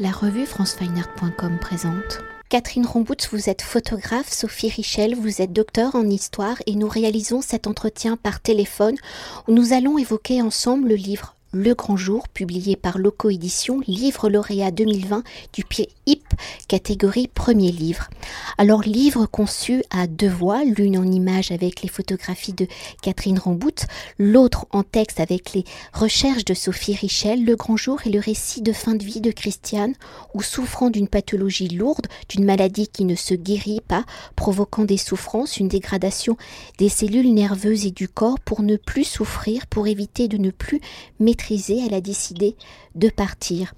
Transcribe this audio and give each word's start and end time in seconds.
La 0.00 0.12
revue 0.12 0.46
francefineart.com 0.46 1.58
présente. 1.58 2.20
Catherine 2.48 2.86
Romboutz, 2.86 3.30
vous 3.32 3.50
êtes 3.50 3.62
photographe, 3.62 4.30
Sophie 4.30 4.68
Richel, 4.68 5.16
vous 5.16 5.42
êtes 5.42 5.52
docteur 5.52 5.96
en 5.96 6.06
histoire 6.06 6.56
et 6.66 6.76
nous 6.76 6.86
réalisons 6.86 7.42
cet 7.42 7.66
entretien 7.66 8.16
par 8.16 8.38
téléphone 8.38 8.94
où 9.48 9.52
nous 9.52 9.72
allons 9.72 9.98
évoquer 9.98 10.40
ensemble 10.40 10.90
le 10.90 10.94
livre 10.94 11.34
le 11.58 11.74
Grand 11.74 11.96
Jour, 11.96 12.28
publié 12.28 12.76
par 12.76 12.98
Loco 12.98 13.30
Édition, 13.30 13.80
livre 13.88 14.28
lauréat 14.28 14.70
2020 14.70 15.24
du 15.52 15.64
pied 15.64 15.88
HIP, 16.06 16.24
catégorie 16.68 17.26
premier 17.26 17.72
livre. 17.72 18.08
Alors, 18.58 18.82
livre 18.82 19.26
conçu 19.26 19.82
à 19.90 20.06
deux 20.06 20.28
voix, 20.28 20.62
l'une 20.64 20.96
en 20.96 21.04
image 21.04 21.50
avec 21.50 21.82
les 21.82 21.88
photographies 21.88 22.52
de 22.52 22.68
Catherine 23.02 23.40
Rambout, 23.40 23.86
l'autre 24.18 24.66
en 24.70 24.84
texte 24.84 25.18
avec 25.18 25.52
les 25.52 25.64
recherches 25.92 26.44
de 26.44 26.54
Sophie 26.54 26.94
Richel. 26.94 27.44
Le 27.44 27.56
Grand 27.56 27.76
Jour 27.76 28.00
est 28.06 28.10
le 28.10 28.20
récit 28.20 28.62
de 28.62 28.72
fin 28.72 28.94
de 28.94 29.04
vie 29.04 29.20
de 29.20 29.32
Christiane, 29.32 29.94
où 30.34 30.42
souffrant 30.42 30.90
d'une 30.90 31.08
pathologie 31.08 31.68
lourde, 31.68 32.06
d'une 32.28 32.44
maladie 32.44 32.86
qui 32.86 33.04
ne 33.04 33.16
se 33.16 33.34
guérit 33.34 33.80
pas, 33.80 34.04
provoquant 34.36 34.84
des 34.84 34.96
souffrances, 34.96 35.56
une 35.56 35.68
dégradation 35.68 36.36
des 36.78 36.88
cellules 36.88 37.34
nerveuses 37.34 37.84
et 37.84 37.90
du 37.90 38.08
corps 38.08 38.38
pour 38.38 38.62
ne 38.62 38.76
plus 38.76 39.04
souffrir, 39.04 39.66
pour 39.66 39.88
éviter 39.88 40.28
de 40.28 40.36
ne 40.36 40.50
plus 40.50 40.80
elle 41.54 41.94
a 41.94 42.00
décidé 42.00 42.56
de 42.94 43.08
partir. 43.08 43.74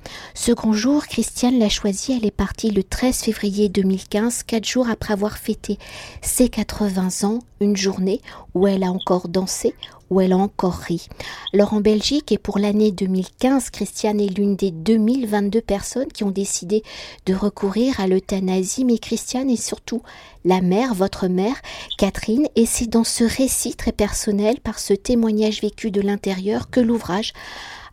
Grand 0.50 0.72
jour, 0.72 1.06
Christiane 1.06 1.58
l'a 1.58 1.68
choisi, 1.68 2.12
elle 2.12 2.26
est 2.26 2.30
partie 2.30 2.70
le 2.70 2.82
13 2.82 3.18
février 3.18 3.68
2015, 3.68 4.42
quatre 4.42 4.66
jours 4.66 4.90
après 4.90 5.12
avoir 5.12 5.38
fêté 5.38 5.78
ses 6.22 6.48
80 6.48 7.28
ans, 7.28 7.38
une 7.60 7.76
journée 7.76 8.20
où 8.54 8.66
elle 8.66 8.82
a 8.82 8.90
encore 8.90 9.28
dansé, 9.28 9.74
où 10.10 10.20
elle 10.20 10.32
a 10.32 10.36
encore 10.36 10.74
ri. 10.74 11.08
Alors 11.54 11.72
en 11.72 11.80
Belgique 11.80 12.32
et 12.32 12.38
pour 12.38 12.58
l'année 12.58 12.92
2015, 12.92 13.70
Christiane 13.70 14.20
est 14.20 14.36
l'une 14.36 14.56
des 14.56 14.70
2022 14.70 15.60
personnes 15.60 16.08
qui 16.12 16.24
ont 16.24 16.30
décidé 16.30 16.82
de 17.26 17.34
recourir 17.34 18.00
à 18.00 18.06
l'euthanasie, 18.06 18.84
mais 18.84 18.98
Christiane 18.98 19.48
est 19.50 19.62
surtout 19.62 20.02
la 20.44 20.60
mère, 20.60 20.94
votre 20.94 21.28
mère, 21.28 21.56
Catherine, 21.98 22.48
et 22.56 22.66
c'est 22.66 22.88
dans 22.88 23.04
ce 23.04 23.24
récit 23.24 23.74
très 23.74 23.92
personnel, 23.92 24.60
par 24.60 24.78
ce 24.78 24.94
témoignage 24.94 25.60
vécu 25.60 25.90
de 25.90 26.00
l'intérieur, 26.00 26.70
que 26.70 26.80
l'ouvrage 26.80 27.32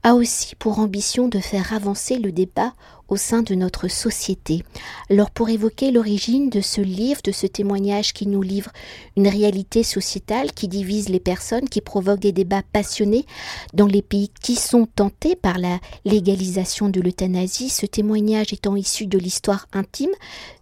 a 0.04 0.14
aussi 0.14 0.56
pour 0.56 0.80
ambition 0.80 1.28
de 1.28 1.40
faire 1.40 1.74
avancer 1.74 2.18
le 2.18 2.32
débat 2.32 2.74
au 3.10 3.16
sein 3.16 3.42
de 3.42 3.56
notre 3.56 3.88
société. 3.88 4.64
Alors 5.10 5.32
pour 5.32 5.50
évoquer 5.50 5.92
l'origine 5.92 6.50
de 6.50 6.62
ce 6.62 6.82
livre, 6.82 7.22
de 7.24 7.32
ce 7.32 7.48
témoignage 7.48 8.14
qui 8.14 8.28
nous 8.28 8.42
livre 8.42 8.72
une 9.16 9.28
réalité 9.28 9.84
sociétale 9.84 10.52
qui 10.52 10.68
divise 10.68 11.10
les 11.10 11.20
personnes, 11.20 11.70
qui 11.70 11.82
provoque 11.82 12.20
des 12.20 12.32
débats 12.32 12.64
passionnés 12.74 13.26
dans 13.74 13.88
les 13.88 14.02
pays 14.02 14.30
qui 14.42 14.56
sont 14.56 14.86
tentés 14.86 15.36
par 15.36 15.58
la 15.58 15.80
légalisation 16.06 16.90
de 16.90 17.02
l'euthanasie, 17.02 17.70
ce 17.70 17.86
témoignage 17.86 18.54
étant 18.54 18.76
issu 18.76 19.08
de 19.08 19.18
l'histoire 19.18 19.68
intime 19.74 20.12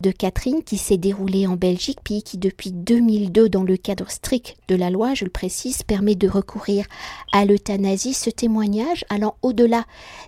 de 0.02 0.12
Catherine 0.12 0.64
qui 0.64 0.78
s'est 0.78 0.98
déroulée 0.98 1.48
en 1.48 1.56
Belgique, 1.56 2.02
pays 2.04 2.24
qui 2.24 2.38
depuis 2.38 2.72
2002, 2.72 3.50
dans 3.50 3.64
le 3.64 3.78
cadre 3.78 4.10
strict 4.10 4.56
de 4.68 4.76
la 4.76 4.90
loi, 4.90 5.14
je 5.14 5.26
le 5.26 5.32
précise, 5.32 5.84
permet 5.84 6.16
de 6.16 6.28
recourir 6.28 6.86
à 7.32 7.46
l'euthanasie, 7.46 8.14
ce 8.14 8.30
témoignage 8.30 9.06
allant 9.10 9.36
au-delà 9.42 9.86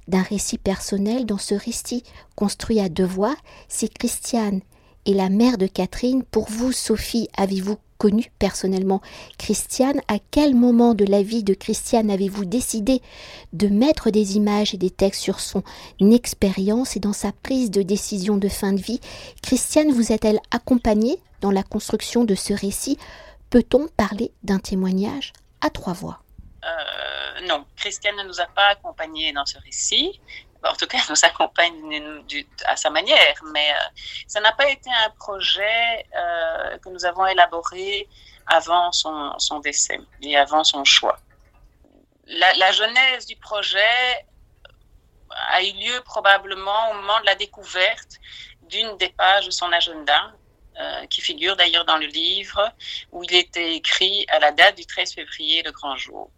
d'un 0.07 0.21
récit 0.21 0.57
personnel 0.57 1.25
dans 1.25 1.37
ce 1.37 1.55
récit 1.55 2.03
construit 2.35 2.79
à 2.79 2.89
deux 2.89 3.05
voix, 3.05 3.35
c'est 3.67 3.91
Christiane 3.91 4.61
et 5.05 5.13
la 5.13 5.29
mère 5.29 5.57
de 5.57 5.67
Catherine. 5.67 6.23
Pour 6.23 6.49
vous, 6.49 6.71
Sophie, 6.71 7.29
avez-vous 7.37 7.77
connu 7.97 8.31
personnellement 8.39 9.01
Christiane? 9.37 10.01
À 10.07 10.17
quel 10.31 10.53
moment 10.53 10.93
de 10.93 11.05
la 11.05 11.23
vie 11.23 11.43
de 11.43 11.53
Christiane 11.53 12.11
avez-vous 12.11 12.45
décidé 12.45 13.01
de 13.53 13.67
mettre 13.67 14.11
des 14.11 14.37
images 14.37 14.73
et 14.73 14.77
des 14.77 14.91
textes 14.91 15.21
sur 15.21 15.39
son 15.39 15.63
expérience 15.99 16.95
et 16.95 16.99
dans 16.99 17.13
sa 17.13 17.31
prise 17.31 17.71
de 17.71 17.81
décision 17.81 18.37
de 18.37 18.49
fin 18.49 18.73
de 18.73 18.81
vie? 18.81 18.99
Christiane 19.41 19.91
vous 19.91 20.11
a-t-elle 20.11 20.39
accompagnée 20.51 21.17
dans 21.41 21.51
la 21.51 21.63
construction 21.63 22.23
de 22.23 22.35
ce 22.35 22.53
récit? 22.53 22.97
Peut-on 23.49 23.87
parler 23.87 24.31
d'un 24.43 24.59
témoignage 24.59 25.33
à 25.61 25.69
trois 25.69 25.93
voix? 25.93 26.19
Euh, 26.63 27.47
non, 27.47 27.65
Christiane 27.77 28.17
ne 28.17 28.27
nous 28.27 28.41
a 28.41 28.47
pas 28.47 28.67
accompagnés 28.71 29.31
dans 29.31 29.45
ce 29.45 29.57
récit 29.59 30.19
en 30.63 30.75
tout 30.75 30.87
cas, 30.87 30.97
elle 30.97 31.09
nous 31.09 31.25
accompagne 31.25 32.23
à 32.65 32.75
sa 32.75 32.89
manière, 32.89 33.35
mais 33.53 33.71
euh, 33.71 34.01
ça 34.27 34.39
n'a 34.39 34.51
pas 34.51 34.69
été 34.69 34.89
un 34.89 35.09
projet 35.11 36.05
euh, 36.15 36.77
que 36.79 36.89
nous 36.89 37.05
avons 37.05 37.25
élaboré 37.27 38.07
avant 38.47 38.91
son, 38.91 39.59
décès 39.61 39.99
et 40.21 40.37
avant 40.37 40.63
son 40.63 40.83
choix. 40.83 41.19
La, 42.27 42.71
genèse 42.71 43.25
du 43.25 43.35
projet 43.37 44.25
a 45.29 45.61
eu 45.63 45.71
lieu 45.73 46.01
probablement 46.01 46.91
au 46.91 46.93
moment 46.95 47.19
de 47.21 47.25
la 47.25 47.35
découverte 47.35 48.19
d'une 48.63 48.97
des 48.97 49.09
pages 49.09 49.45
de 49.45 49.51
son 49.51 49.71
agenda, 49.71 50.33
euh, 50.79 51.07
qui 51.07 51.21
figure 51.21 51.55
d'ailleurs 51.55 51.85
dans 51.85 51.97
le 51.97 52.05
livre, 52.05 52.71
où 53.11 53.23
il 53.23 53.33
était 53.33 53.75
écrit 53.75 54.25
à 54.29 54.39
la 54.39 54.51
date 54.51 54.77
du 54.77 54.85
13 54.85 55.13
février, 55.13 55.63
le 55.63 55.71
grand 55.71 55.95
jour. 55.95 56.29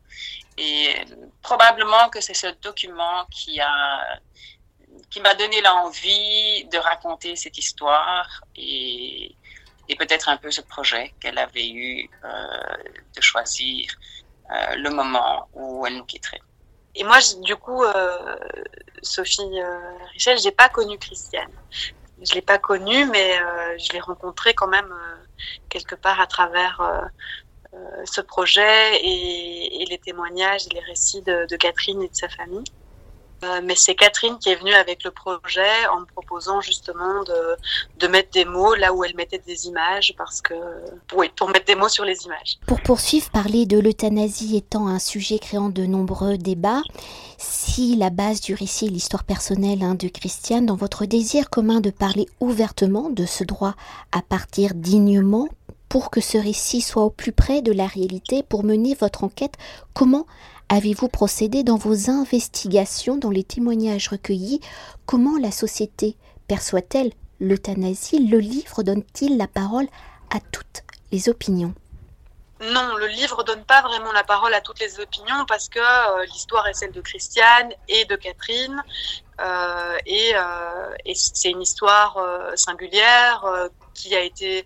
Et 0.60 0.94
probablement 1.42 2.10
que 2.10 2.20
c'est 2.20 2.34
ce 2.34 2.48
document 2.62 3.26
qui 3.32 3.62
a 3.62 4.20
qui 5.10 5.22
m'a 5.22 5.34
donné 5.36 5.62
l'envie 5.62 6.66
de 6.66 6.78
raconter 6.78 7.36
cette 7.36 7.58
histoire 7.58 8.44
et, 8.56 9.36
peut-être 9.98 10.30
un 10.30 10.38
peu 10.38 10.52
ce 10.52 10.62
projet 10.62 11.14
qu'elle 11.20 11.40
avait 11.40 11.68
eu 11.68 12.10
euh, 12.24 12.30
de 13.16 13.22
choisir 13.22 13.92
euh, 14.52 14.76
le 14.76 14.92
moment 14.92 15.50
où 15.54 15.86
elle 15.86 15.98
nous 15.98 16.06
quitterait. 16.06 16.42
Et 16.94 17.04
moi, 17.04 17.18
du 17.42 17.56
coup, 17.56 17.84
euh, 17.84 18.38
Sophie 19.02 19.60
Richel, 20.14 20.38
j'ai 20.38 20.52
pas 20.52 20.70
connu 20.70 20.98
Christiane. 21.00 21.52
Je 22.22 22.34
l'ai 22.34 22.42
pas 22.42 22.60
connue, 22.60 23.06
mais 23.08 23.40
je 23.80 23.92
l'ai 23.94 24.00
rencontrée 24.00 24.54
quand 24.54 24.68
même 24.68 24.94
quelque 25.70 25.96
part 25.96 26.22
à 26.22 26.28
travers 26.28 27.10
ce 28.06 28.22
projet 28.22 29.00
et, 29.04 29.86
les 29.90 29.98
témoignages 29.98 30.68
et 30.68 30.76
les 30.76 30.82
récits 30.82 31.22
de, 31.22 31.48
de 31.50 31.56
Catherine 31.56 32.02
et 32.02 32.10
de 32.10 32.16
sa 32.16 32.30
famille. 32.30 32.64
Euh, 33.44 33.62
mais 33.64 33.76
c'est 33.76 33.96
Catherine 33.96 34.38
qui 34.38 34.50
est 34.50 34.56
venue 34.56 34.74
avec 34.74 35.04
le 35.04 35.12
projet 35.12 35.88
en 35.94 36.02
me 36.02 36.06
proposant 36.06 36.60
justement 36.60 37.24
de, 37.24 37.56
de, 37.98 38.08
mettre 38.08 38.32
des 38.32 38.44
mots 38.44 38.76
là 38.76 38.94
où 38.94 39.04
elle 39.06 39.16
mettait 39.16 39.42
des 39.46 39.68
images 39.68 40.14
parce 40.18 40.42
que 40.42 40.54
oui 41.16 41.32
pour 41.38 41.48
mettre 41.50 41.66
des 41.66 41.76
mots 41.76 41.88
sur 41.88 42.04
les 42.04 42.26
images. 42.26 42.58
Pour 42.68 42.82
poursuivre, 42.82 43.30
parler 43.30 43.66
de 43.66 43.80
l'euthanasie 43.80 44.58
étant 44.58 44.88
un 44.88 45.00
sujet 45.00 45.40
créant 45.40 45.70
de 45.70 45.86
nombreux 45.86 46.38
débats, 46.38 46.82
si 47.38 47.96
la 47.96 48.10
base 48.10 48.42
du 48.42 48.54
récit 48.54 48.88
est 48.88 48.90
l'histoire 48.90 49.24
personnelle 49.24 49.84
hein, 49.84 49.96
de 49.96 50.10
Christiane, 50.10 50.66
dans 50.66 50.76
votre 50.76 51.06
désir 51.06 51.50
commun 51.50 51.80
de 51.80 51.92
parler 51.92 52.28
ouvertement 52.42 53.10
de 53.10 53.26
ce 53.26 53.46
droit 53.46 53.76
à 54.12 54.22
partir 54.22 54.74
dignement, 54.76 55.48
pour 55.90 56.12
que 56.12 56.22
ce 56.22 56.38
récit 56.38 56.82
soit 56.82 57.04
au 57.04 57.10
plus 57.10 57.32
près 57.32 57.62
de 57.62 57.72
la 57.72 57.88
réalité, 57.88 58.44
pour 58.44 58.64
mener 58.64 58.94
votre 58.94 59.24
enquête, 59.24 59.56
comment 59.94 60.26
avez-vous 60.70 61.08
procédé 61.08 61.64
dans 61.64 61.78
vos 61.78 62.12
investigations, 62.12 63.18
dans 63.18 63.32
les 63.32 63.44
témoignages 63.44 64.08
recueillis? 64.08 64.62
Comment 65.08 65.38
la 65.38 65.52
société 65.52 66.16
perçoit-elle 66.48 67.12
l'euthanasie? 67.40 68.26
Le 68.28 68.38
livre 68.38 68.84
donne-t-il 68.84 69.36
la 69.38 69.48
parole 69.48 69.88
à 70.30 70.40
toutes 70.52 70.84
les 71.12 71.28
opinions? 71.28 71.74
Non, 72.62 72.98
le 72.98 73.08
livre 73.08 73.44
donne 73.44 73.64
pas 73.64 73.82
vraiment 73.82 74.12
la 74.12 74.24
parole 74.24 74.54
à 74.54 74.60
toutes 74.60 74.80
les 74.80 75.00
opinions 75.00 75.46
parce 75.48 75.70
que 75.70 75.80
euh, 75.80 76.26
l'histoire 76.26 76.68
est 76.68 76.74
celle 76.74 76.92
de 76.92 77.00
Christiane 77.00 77.72
et 77.88 78.04
de 78.04 78.18
Catherine 78.18 78.84
euh, 79.40 79.98
et, 80.06 80.32
euh, 80.36 81.14
c'est 81.16 81.52
une 81.52 81.62
histoire 81.62 82.18
singulière 82.56 83.46
qui 83.94 84.14
a 84.16 84.22
été 84.22 84.66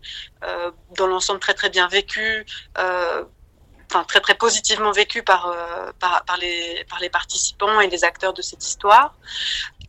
dans 0.97 1.05
l'ensemble 1.05 1.39
très 1.39 1.53
très 1.53 1.69
bien 1.69 1.87
vécue 1.87 2.45
enfin 2.75 4.03
très 4.05 4.19
très 4.19 4.33
positivement 4.33 4.91
vécu 4.91 5.21
par, 5.21 5.55
par, 5.99 6.37
les, 6.41 6.83
par 6.89 6.99
les 6.99 7.09
participants 7.09 7.79
et 7.79 7.87
les 7.87 8.03
acteurs 8.03 8.33
de 8.33 8.41
cette 8.41 8.65
histoire. 8.65 9.13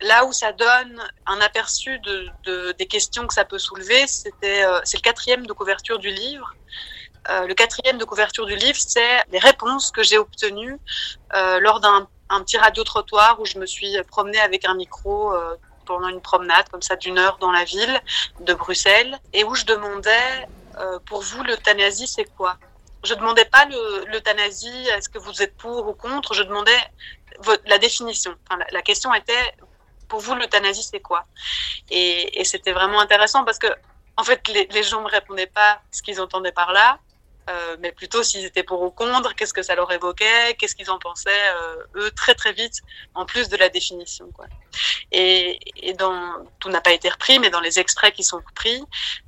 Là 0.01 0.25
où 0.25 0.31
ça 0.31 0.51
donne 0.51 1.01
un 1.25 1.41
aperçu 1.41 1.97
de, 1.99 2.27
de 2.43 2.71
des 2.73 2.85
questions 2.85 3.25
que 3.25 3.33
ça 3.33 3.45
peut 3.45 3.57
soulever, 3.57 4.05
c'était 4.05 4.63
c'est 4.83 4.97
le 4.97 5.01
quatrième 5.01 5.47
de 5.47 5.53
couverture 5.53 5.97
du 5.97 6.09
livre. 6.09 6.53
Euh, 7.29 7.47
le 7.47 7.53
quatrième 7.53 7.97
de 7.97 8.05
couverture 8.05 8.45
du 8.45 8.55
livre, 8.55 8.77
c'est 8.79 9.23
les 9.31 9.39
réponses 9.39 9.91
que 9.91 10.03
j'ai 10.03 10.17
obtenues 10.17 10.77
euh, 11.33 11.59
lors 11.59 11.79
d'un 11.79 12.07
un 12.29 12.41
petit 12.41 12.57
radio-trottoir 12.57 13.39
où 13.39 13.45
je 13.45 13.59
me 13.59 13.67
suis 13.67 13.95
promenée 14.07 14.39
avec 14.39 14.65
un 14.65 14.73
micro 14.73 15.31
euh, 15.31 15.55
pendant 15.85 16.07
une 16.07 16.21
promenade 16.21 16.67
comme 16.69 16.81
ça 16.81 16.95
d'une 16.95 17.19
heure 17.19 17.37
dans 17.37 17.51
la 17.51 17.63
ville 17.65 18.01
de 18.39 18.55
Bruxelles 18.55 19.19
et 19.31 19.43
où 19.43 19.53
je 19.53 19.63
demandais 19.65 20.47
pour 21.05 21.21
vous 21.21 21.43
l'euthanasie 21.43 22.07
c'est 22.07 22.25
quoi? 22.35 22.57
Je 23.03 23.13
demandais 23.13 23.45
pas 23.45 23.65
l'euthanasie, 24.11 24.87
est-ce 24.87 25.07
que 25.07 25.19
vous 25.19 25.43
êtes 25.43 25.55
pour 25.55 25.87
ou 25.87 25.93
contre, 25.93 26.33
je 26.33 26.41
demandais 26.41 26.81
la 27.65 27.77
définition. 27.77 28.35
La, 28.71 28.81
question 28.81 29.13
était, 29.13 29.53
pour 30.07 30.19
vous, 30.19 30.35
l'euthanasie, 30.35 30.83
c'est 30.83 30.99
quoi? 30.99 31.25
Et, 31.89 32.39
et 32.39 32.43
c'était 32.43 32.71
vraiment 32.71 32.99
intéressant 32.99 33.43
parce 33.43 33.59
que, 33.59 33.67
en 34.17 34.23
fait, 34.23 34.47
les, 34.47 34.67
les 34.67 34.83
gens 34.83 35.01
me 35.01 35.09
répondaient 35.09 35.47
pas 35.47 35.81
ce 35.91 36.01
qu'ils 36.01 36.21
entendaient 36.21 36.51
par 36.51 36.71
là. 36.71 36.99
Euh, 37.49 37.77
mais 37.79 37.91
plutôt 37.91 38.23
s'ils 38.23 38.43
étaient 38.45 38.63
pour 38.63 38.81
ou 38.81 38.89
contre, 38.89 39.35
qu'est-ce 39.35 39.53
que 39.53 39.61
ça 39.61 39.75
leur 39.75 39.91
évoquait, 39.91 40.55
qu'est-ce 40.57 40.75
qu'ils 40.75 40.89
en 40.89 40.97
pensaient, 40.97 41.29
euh, 41.29 41.75
eux, 41.95 42.11
très 42.11 42.33
très 42.33 42.53
vite, 42.53 42.81
en 43.13 43.25
plus 43.25 43.49
de 43.49 43.57
la 43.57 43.69
définition. 43.69 44.29
Quoi. 44.31 44.45
Et, 45.11 45.59
et 45.75 45.93
dans, 45.93 46.43
tout 46.59 46.69
n'a 46.69 46.81
pas 46.81 46.91
été 46.91 47.07
repris, 47.07 47.37
mais 47.37 47.51
dans 47.51 47.59
les 47.59 47.79
extraits 47.79 48.13
qui 48.13 48.23
sont 48.23 48.41
pris, 48.55 48.83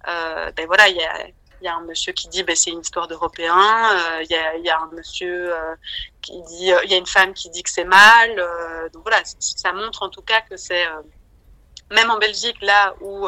euh, 0.08 0.52
ben 0.52 0.66
voilà, 0.66 0.88
il 0.90 0.96
y 0.96 1.68
a, 1.68 1.76
un 1.76 1.82
monsieur 1.82 2.14
qui 2.14 2.28
dit 2.30 2.44
ben 2.44 2.56
c'est 2.56 2.72
une 2.72 2.82
histoire 2.82 3.08
d'Européens, 3.08 4.22
il 4.22 4.32
y, 4.32 4.70
a, 4.70 4.80
un 4.80 4.90
monsieur 4.94 5.54
qui 6.22 6.42
dit, 6.44 6.72
il 6.84 6.90
y 6.90 6.94
a 6.94 6.98
une 6.98 7.06
femme 7.06 7.34
qui 7.34 7.50
dit 7.50 7.62
que 7.62 7.70
c'est 7.70 7.84
mal, 7.84 8.36
donc 8.94 9.04
voilà, 9.04 9.22
ça 9.40 9.74
montre 9.74 10.04
en 10.04 10.10
tout 10.10 10.22
cas 10.22 10.42
que 10.42 10.56
c'est 10.56 10.86
même 11.92 12.10
en 12.10 12.18
Belgique, 12.18 12.58
là 12.62 12.96
où 13.02 13.28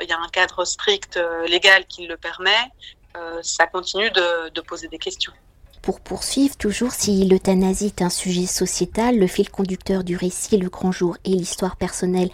il 0.00 0.08
y 0.08 0.12
a 0.12 0.18
un 0.18 0.28
cadre 0.28 0.64
strict 0.64 1.20
légal 1.46 1.86
qui 1.86 2.06
le 2.06 2.16
permet, 2.16 2.70
ça 3.42 3.66
continue 3.66 4.10
de, 4.10 4.60
poser 4.60 4.88
des 4.88 4.98
questions. 4.98 5.32
Pour 5.82 6.00
poursuivre 6.00 6.56
toujours, 6.56 6.92
si 6.92 7.24
l'euthanasie 7.24 7.86
est 7.86 8.02
un 8.02 8.10
sujet 8.10 8.44
sociétal, 8.44 9.18
le 9.18 9.26
fil 9.26 9.48
conducteur 9.48 10.04
du 10.04 10.14
récit 10.14 10.58
Le 10.58 10.68
Grand 10.68 10.92
Jour 10.92 11.16
et 11.24 11.30
l'histoire 11.30 11.76
personnelle 11.76 12.28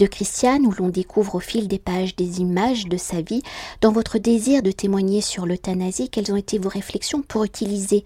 de 0.00 0.06
Christiane, 0.06 0.66
où 0.66 0.72
l'on 0.72 0.88
découvre 0.88 1.36
au 1.36 1.40
fil 1.40 1.68
des 1.68 1.78
pages 1.78 2.16
des 2.16 2.40
images 2.40 2.86
de 2.86 2.96
sa 2.96 3.20
vie, 3.20 3.42
dans 3.80 3.92
votre 3.92 4.18
désir 4.18 4.62
de 4.62 4.72
témoigner 4.72 5.20
sur 5.20 5.46
l'euthanasie, 5.46 6.10
quelles 6.10 6.32
ont 6.32 6.36
été 6.36 6.58
vos 6.58 6.68
réflexions 6.68 7.22
pour 7.22 7.44
utiliser 7.44 8.04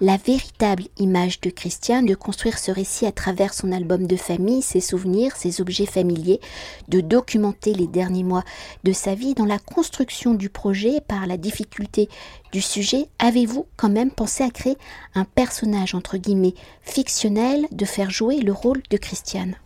la 0.00 0.16
véritable 0.16 0.84
image 0.96 1.40
de 1.40 1.50
Christian, 1.50 2.02
de 2.02 2.14
construire 2.14 2.58
ce 2.58 2.70
récit 2.70 3.06
à 3.06 3.12
travers 3.12 3.52
son 3.52 3.72
album 3.72 4.06
de 4.06 4.16
famille, 4.16 4.62
ses 4.62 4.80
souvenirs, 4.80 5.34
ses 5.34 5.60
objets 5.60 5.86
familiers, 5.86 6.40
de 6.88 7.00
documenter 7.00 7.74
les 7.74 7.88
derniers 7.88 8.22
mois 8.22 8.44
de 8.84 8.92
sa 8.92 9.14
vie 9.14 9.34
dans 9.34 9.44
la 9.44 9.58
construction 9.58 10.34
du 10.34 10.50
projet 10.50 11.00
par 11.00 11.26
la 11.26 11.36
difficulté 11.36 12.08
du 12.52 12.62
sujet, 12.62 13.08
avez-vous 13.18 13.66
quand 13.76 13.88
même 13.88 14.10
pensé 14.10 14.44
à 14.44 14.50
créer 14.50 14.78
un 15.14 15.24
personnage 15.24 15.94
entre 15.94 16.16
guillemets 16.16 16.54
fictionnel, 16.82 17.66
de 17.72 17.84
faire 17.84 18.10
jouer 18.10 18.36
le 18.40 18.52
rôle 18.52 18.82
de 18.90 18.96
Christiane 18.96 19.56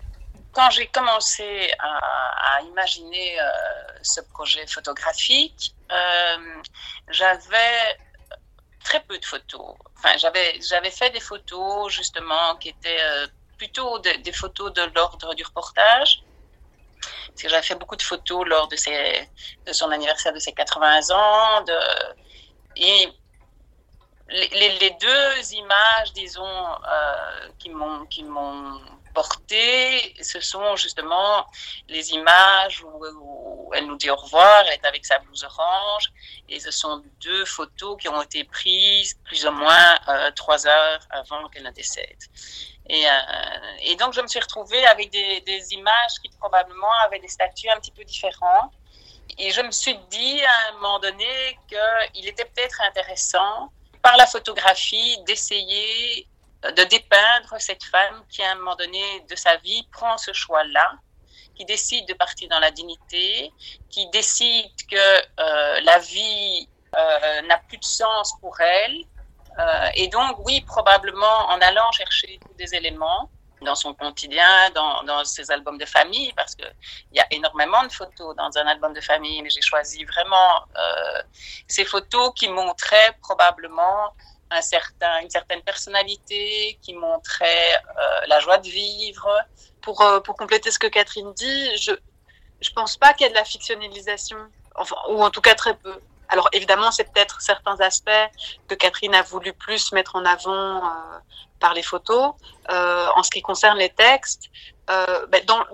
quand 0.53 0.69
j'ai 0.69 0.87
commencé 0.89 1.73
à, 1.79 2.61
imaginer 2.69 3.41
euh, 3.41 3.45
ce 4.03 4.21
projet 4.21 4.67
photographique, 4.67 5.75
euh, 5.91 6.37
j'avais 7.11 7.97
très 8.83 9.01
peu 9.01 9.19
de 9.19 9.25
photos. 9.25 9.75
Enfin, 9.97 10.17
j'avais, 10.17 10.61
j'avais 10.61 10.91
fait 10.91 11.11
des 11.11 11.21
photos 11.21 11.93
justement 11.93 12.57
qui 12.57 12.71
étaient 12.71 13.03
euh, 13.03 13.27
plutôt 13.57 13.99
des 13.99 14.33
photos 14.33 14.73
de 14.73 14.83
l'ordre 14.95 15.35
du 15.35 15.45
reportage. 15.45 16.23
J'avais 17.37 17.63
fait 17.63 17.75
beaucoup 17.75 17.97
de 17.97 18.03
photos 18.03 18.47
lors 18.47 18.69
de, 18.69 18.77
ses, 18.77 19.29
de 19.67 19.73
son 19.73 19.91
anniversaire 19.91 20.33
de 20.33 20.39
ses 20.39 20.53
80 20.53 21.11
ans. 21.11 21.65
Et 22.77 23.09
les, 24.29 24.79
les, 24.79 24.91
deux 24.91 25.55
images, 25.55 26.13
disons, 26.15 26.43
euh, 26.45 27.49
qui 27.59 27.71
m'ont, 27.71 28.07
qui 28.07 28.25
m'ont 28.25 28.81
portée, 29.15 30.15
ce 30.23 30.41
sont 30.41 30.77
justement 30.77 31.47
les 31.89 32.13
images 32.13 32.83
où, 32.83 33.05
elle 33.75 33.87
nous 33.87 33.97
dit 33.97 34.11
au 34.11 34.17
revoir, 34.17 34.65
elle 34.67 34.75
est 34.75 34.87
avec 34.87 35.05
sa 35.05 35.19
blouse 35.19 35.45
orange, 35.45 36.13
et 36.49 36.61
ce 36.61 36.71
sont 36.71 37.03
deux 37.21 37.45
photos 37.45 37.97
qui 38.01 38.09
ont 38.09 38.23
été 38.23 38.45
prises 38.45 39.15
plus 39.25 39.47
ou 39.47 39.51
moins 39.51 39.99
euh, 40.09 40.31
trois 40.33 40.67
heures 40.67 41.01
avant 41.11 41.49
qu'elle 41.49 41.65
ne 41.65 41.71
décède. 41.71 42.19
Et, 42.89 43.07
euh, 43.07 43.11
et, 43.83 43.97
donc 43.97 44.13
je 44.13 44.21
me 44.21 44.27
suis 44.27 44.41
retrouvée 44.41 44.85
avec 44.87 45.11
des, 45.11 45.41
des, 45.43 45.73
images 45.73 46.15
qui 46.23 46.29
probablement 46.39 46.93
avaient 47.05 47.21
des 47.21 47.29
statuts 47.29 47.69
un 47.71 47.79
petit 47.79 47.93
peu 47.93 48.05
différents. 48.05 48.73
Et 49.39 49.51
je 49.51 49.63
me 49.63 49.71
suis 49.71 49.97
dit 50.11 50.43
à 50.43 50.69
un 50.69 50.73
moment 50.75 50.99
donné 50.99 51.59
qu'il 51.69 52.27
était 52.27 52.45
peut-être 52.45 52.81
intéressant 52.83 53.73
par 54.03 54.17
la 54.17 54.27
photographie 54.27 55.17
d'essayer 55.27 56.27
de 56.63 56.85
dépeindre 56.85 57.57
cette 57.59 57.85
femme 57.85 58.25
qui, 58.29 58.43
à 58.43 58.53
un 58.53 58.55
moment 58.57 58.77
donné 58.77 59.21
de 59.29 59.37
sa 59.37 59.57
vie, 59.57 59.87
prend 59.93 60.17
ce 60.19 60.33
choix-là, 60.33 60.93
qui 61.55 61.65
décide 61.65 62.07
de 62.09 62.15
partir 62.15 62.49
dans 62.49 62.61
la 62.61 62.71
dignité, 62.71 63.53
qui 63.91 64.09
décide 64.11 64.71
que 64.91 64.97
euh, 65.41 65.81
la 65.83 65.99
vie 65.99 66.69
euh, 66.97 67.43
n'a 67.43 67.59
plus 67.59 67.79
de 67.79 67.85
sens 67.85 68.35
pour 68.41 68.61
elle. 68.61 69.05
Euh, 69.59 69.89
et 69.95 70.09
donc, 70.09 70.39
oui, 70.47 70.63
probablement 70.63 71.49
en 71.49 71.61
allant 71.61 71.91
chercher 71.93 72.39
tous 72.47 72.55
des 72.55 72.75
éléments 72.75 73.31
dans 73.61 73.75
son 73.77 73.95
quotidien, 73.95 74.71
dans, 74.71 75.05
dans 75.05 75.25
ses 75.25 75.51
albums 75.51 75.79
de 75.79 75.85
famille, 75.85 76.33
parce 76.35 76.55
qu'il 76.57 76.75
y 77.13 77.21
a 77.21 77.27
énormément 77.31 77.85
de 77.85 77.93
photos 77.93 78.35
dans 78.35 78.51
un 78.59 78.67
album 78.67 78.93
de 78.93 79.01
famille, 79.01 79.41
mais 79.41 79.51
j'ai 79.51 79.61
choisi 79.61 80.05
vraiment 80.05 80.65
ces 81.69 81.85
photos 81.85 82.33
qui 82.35 82.49
montraient 82.49 83.17
probablement 83.23 84.13
un 84.53 84.63
certain, 84.63 85.21
une 85.21 85.31
certaine 85.31 85.63
personnalité, 85.63 86.79
qui 86.83 86.95
montrait 86.95 87.75
euh, 87.75 88.21
la 88.27 88.39
joie 88.41 88.59
de 88.59 88.69
vivre. 88.69 89.29
Pour, 89.83 90.01
euh, 90.01 90.21
pour 90.21 90.37
compléter 90.37 90.71
ce 90.71 90.79
que 90.79 90.87
Catherine 90.87 91.33
dit, 91.35 91.77
je 91.77 91.93
je 92.63 92.71
pense 92.71 92.97
pas 92.97 93.13
qu'il 93.13 93.27
y 93.27 93.29
ait 93.29 93.33
de 93.33 93.35
la 93.37 93.45
fictionnalisation, 93.45 94.39
ou 95.11 95.23
en 95.23 95.31
tout 95.31 95.41
cas 95.41 95.55
très 95.55 95.75
peu. 95.75 95.99
Alors 96.29 96.49
évidemment, 96.53 96.91
c'est 96.91 97.13
peut-être 97.13 97.43
certains 97.43 97.79
aspects 97.81 98.11
que 98.69 98.75
Catherine 98.75 99.15
a 99.15 99.23
voulu 99.23 99.53
plus 99.53 99.93
mettre 99.93 100.17
en 100.17 100.25
avant 100.25 100.77
euh, 100.77 101.19
par 101.61 101.75
les 101.75 101.83
photos. 101.83 102.33
Euh, 102.71 103.07
en 103.17 103.23
ce 103.23 103.31
qui 103.31 103.43
concerne 103.43 103.79
les 103.79 103.91
textes, 103.91 104.45
euh, 104.91 105.27
ben, 105.27 105.45
dans, 105.45 105.65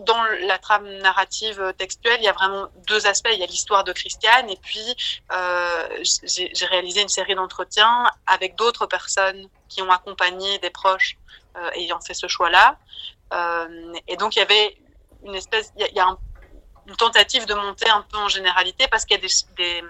la 0.43 0.59
trame 0.59 0.87
narrative 0.99 1.73
textuelle, 1.79 2.19
il 2.21 2.25
y 2.25 2.29
a 2.29 2.33
vraiment 2.33 2.69
deux 2.87 3.07
aspects. 3.07 3.31
Il 3.33 3.39
y 3.39 3.43
a 3.43 3.47
l'histoire 3.47 3.85
de 3.85 3.93
Christiane 3.93 4.51
et 4.51 4.59
puis 4.63 4.95
euh, 5.33 6.03
j'ai 6.03 6.67
réalisé 6.67 7.01
une 7.03 7.09
série 7.09 7.35
d'entretiens 7.35 8.05
avec 8.27 8.55
d'autres 8.57 8.87
personnes 8.87 9.49
qui 9.69 9.81
ont 9.83 9.91
accompagné 9.91 10.59
des 10.59 10.71
proches 10.71 11.17
euh, 11.57 11.71
ayant 11.75 12.01
fait 12.01 12.15
ce 12.15 12.29
choix-là. 12.29 12.77
Et 14.07 14.17
donc 14.17 14.37
il 14.37 14.41
y 14.41 14.43
avait 14.43 14.77
une 15.25 15.35
espèce, 15.35 15.73
il 15.77 15.87
y 15.95 16.01
a, 16.01 16.17
une 16.87 16.97
tentative 16.97 17.45
de 17.45 17.55
monter 17.55 17.89
un 17.91 18.03
peu 18.03 18.17
en 18.17 18.29
généralité 18.29 18.89
parce 18.89 19.05
qu'il 19.05 19.17
y 19.17 19.21
a 19.21 19.23
des, 19.23 19.83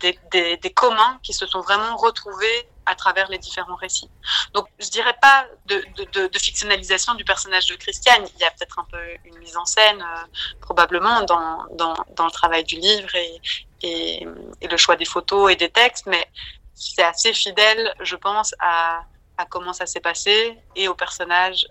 des, 0.00 0.18
des, 0.30 0.56
des, 0.56 0.72
communs 0.72 1.18
qui 1.24 1.32
se 1.32 1.46
sont 1.46 1.60
vraiment 1.60 1.96
retrouvés 1.96 2.68
à 2.86 2.94
travers 2.94 3.28
les 3.28 3.38
différents 3.38 3.76
récits. 3.76 4.10
Donc, 4.54 4.66
je 4.78 4.88
dirais 4.88 5.16
pas 5.20 5.46
de, 5.66 5.84
de, 6.28 6.38
fictionnalisation 6.38 7.14
du 7.14 7.24
personnage 7.24 7.66
de 7.66 7.74
Christiane. 7.76 8.24
Il 8.34 8.40
y 8.40 8.44
a 8.44 8.50
peut-être 8.50 8.78
un 8.78 8.86
peu 8.90 8.98
une 9.24 9.38
mise 9.38 9.56
en 9.56 9.64
scène, 9.64 10.02
euh, 10.02 10.26
probablement, 10.60 11.22
dans, 11.22 11.64
dans, 11.72 11.94
dans, 12.16 12.24
le 12.26 12.30
travail 12.30 12.64
du 12.64 12.76
livre 12.76 13.14
et, 13.14 13.40
et, 13.82 14.26
le 14.68 14.76
choix 14.76 14.96
des 14.96 15.04
photos 15.04 15.52
et 15.52 15.56
des 15.56 15.70
textes, 15.70 16.06
mais 16.06 16.26
c'est 16.74 17.04
assez 17.04 17.32
fidèle, 17.32 17.94
je 18.00 18.16
pense, 18.16 18.54
à, 18.58 19.04
à 19.38 19.44
comment 19.46 19.72
ça 19.72 19.86
s'est 19.86 20.00
passé 20.00 20.58
et 20.74 20.88
au 20.88 20.94
personnage, 20.94 21.66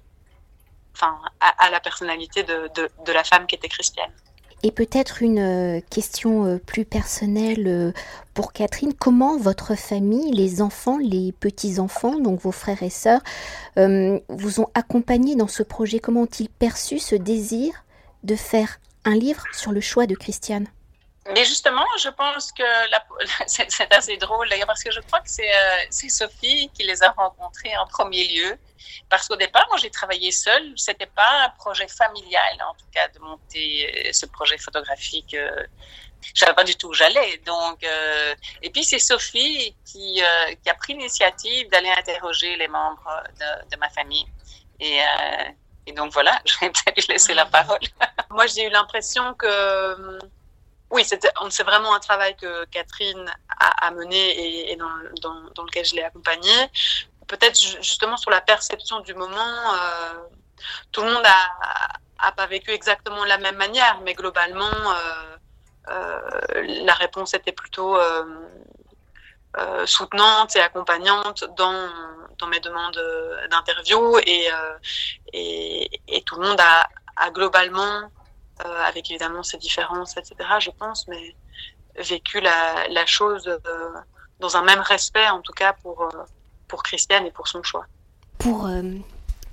enfin, 0.93 1.19
à, 1.39 1.65
à 1.65 1.69
la 1.69 1.79
personnalité 1.79 2.43
de, 2.43 2.69
de 2.75 3.11
la 3.11 3.23
femme 3.23 3.47
qui 3.47 3.55
était 3.55 3.69
Christiane. 3.69 4.13
Et 4.63 4.71
peut-être 4.71 5.23
une 5.23 5.39
euh, 5.39 5.81
question 5.89 6.45
euh, 6.45 6.57
plus 6.57 6.85
personnelle 6.85 7.67
euh, 7.67 7.91
pour 8.35 8.53
Catherine. 8.53 8.93
Comment 8.93 9.37
votre 9.37 9.75
famille, 9.75 10.31
les 10.31 10.61
enfants, 10.61 10.99
les 10.99 11.31
petits-enfants, 11.31 12.19
donc 12.19 12.41
vos 12.41 12.51
frères 12.51 12.83
et 12.83 12.89
sœurs, 12.89 13.21
vous 13.75 14.59
ont 14.59 14.67
accompagné 14.73 15.35
dans 15.35 15.47
ce 15.47 15.63
projet? 15.63 15.99
Comment 15.99 16.21
ont-ils 16.21 16.49
perçu 16.49 16.99
ce 16.99 17.15
désir 17.15 17.85
de 18.23 18.35
faire 18.35 18.79
un 19.05 19.15
livre 19.15 19.43
sur 19.53 19.71
le 19.71 19.81
choix 19.81 20.05
de 20.05 20.15
Christiane? 20.15 20.67
Mais 21.33 21.45
justement, 21.45 21.85
je 21.99 22.09
pense 22.09 22.51
que 22.51 22.63
c'est 23.47 23.93
assez 23.93 24.17
drôle 24.17 24.49
d'ailleurs 24.49 24.67
parce 24.67 24.83
que 24.83 24.91
je 24.91 24.99
crois 25.01 25.19
que 25.19 25.29
c'est 25.29 26.09
Sophie 26.09 26.69
qui 26.73 26.83
les 26.83 27.03
a 27.03 27.11
rencontrés 27.11 27.75
en 27.77 27.87
premier 27.87 28.27
lieu. 28.27 28.57
Parce 29.09 29.27
qu'au 29.27 29.35
départ, 29.35 29.65
moi, 29.69 29.77
j'ai 29.77 29.91
travaillé 29.91 30.31
seule. 30.31 30.73
C'était 30.75 31.05
pas 31.05 31.45
un 31.45 31.49
projet 31.49 31.87
familial, 31.87 32.63
en 32.67 32.73
tout 32.73 32.85
cas, 32.93 33.07
de 33.09 33.19
monter 33.19 34.07
euh, 34.07 34.13
ce 34.13 34.25
projet 34.25 34.57
photographique. 34.57 35.33
Euh, 35.33 35.65
je 36.21 36.39
savais 36.39 36.53
pas 36.53 36.63
du 36.63 36.75
tout 36.75 36.89
où 36.89 36.93
j'allais. 36.93 37.37
Donc, 37.45 37.83
euh, 37.83 38.35
et 38.61 38.69
puis 38.69 38.83
c'est 38.83 38.99
Sophie 38.99 39.75
qui, 39.85 40.21
euh, 40.21 40.55
a 40.65 40.73
pris 40.75 40.93
l'initiative 40.93 41.69
d'aller 41.69 41.89
interroger 41.89 42.55
les 42.57 42.67
membres 42.67 43.23
de, 43.69 43.77
ma 43.77 43.89
famille. 43.89 44.25
Et, 44.79 44.99
euh, 45.01 45.49
et 45.87 45.93
donc 45.93 46.13
voilà, 46.13 46.39
je 46.45 46.53
vais 46.59 46.69
peut-être 46.69 47.07
laisser 47.07 47.33
la 47.33 47.45
parole. 47.45 47.79
Moi, 48.29 48.47
j'ai 48.47 48.65
eu 48.67 48.69
l'impression 48.69 49.33
que 49.33 50.19
oui, 50.91 51.05
c'est 51.05 51.63
vraiment 51.63 51.95
un 51.95 51.99
travail 51.99 52.35
que 52.35 52.65
Catherine 52.65 53.31
a, 53.59 53.91
mené 53.91 54.71
et, 54.71 54.75
dans, 54.75 55.63
lequel 55.63 55.85
je 55.85 55.95
l'ai 55.95 56.03
accompagnée. 56.03 56.67
Peut-être 57.27 57.57
justement 57.81 58.17
sur 58.17 58.29
la 58.29 58.41
perception 58.41 58.99
du 58.99 59.13
moment, 59.13 59.73
euh, 59.73 60.13
tout 60.91 61.01
le 61.01 61.13
monde 61.13 61.25
a, 61.25 62.27
a, 62.27 62.31
pas 62.33 62.45
vécu 62.45 62.71
exactement 62.71 63.23
de 63.23 63.29
la 63.29 63.37
même 63.37 63.55
manière, 63.55 64.01
mais 64.03 64.13
globalement, 64.13 64.65
euh, 64.65 65.37
euh, 65.89 66.83
la 66.83 66.93
réponse 66.93 67.33
était 67.33 67.53
plutôt 67.53 67.97
soutenante 69.85 70.55
et 70.57 70.61
accompagnante 70.61 71.45
dans, 71.55 71.89
mes 72.49 72.59
demandes 72.59 73.01
d'interview 73.49 74.17
et, 74.19 74.49
tout 76.25 76.35
le 76.35 76.47
monde 76.47 76.59
a 76.59 77.29
globalement, 77.29 78.09
avec 78.85 79.09
évidemment 79.09 79.43
ses 79.43 79.57
différences, 79.57 80.17
etc., 80.17 80.35
je 80.59 80.71
pense, 80.71 81.07
mais 81.07 81.35
vécu 81.97 82.39
la, 82.39 83.05
chose 83.05 83.49
dans 84.39 84.57
un 84.57 84.63
même 84.63 84.79
respect, 84.79 85.27
en 85.29 85.41
tout 85.41 85.53
cas 85.53 85.73
pour, 85.73 86.09
pour 86.67 86.83
Christiane 86.83 87.25
et 87.25 87.31
pour 87.31 87.47
son 87.47 87.63
choix. 87.63 87.85
Pour 88.39 88.67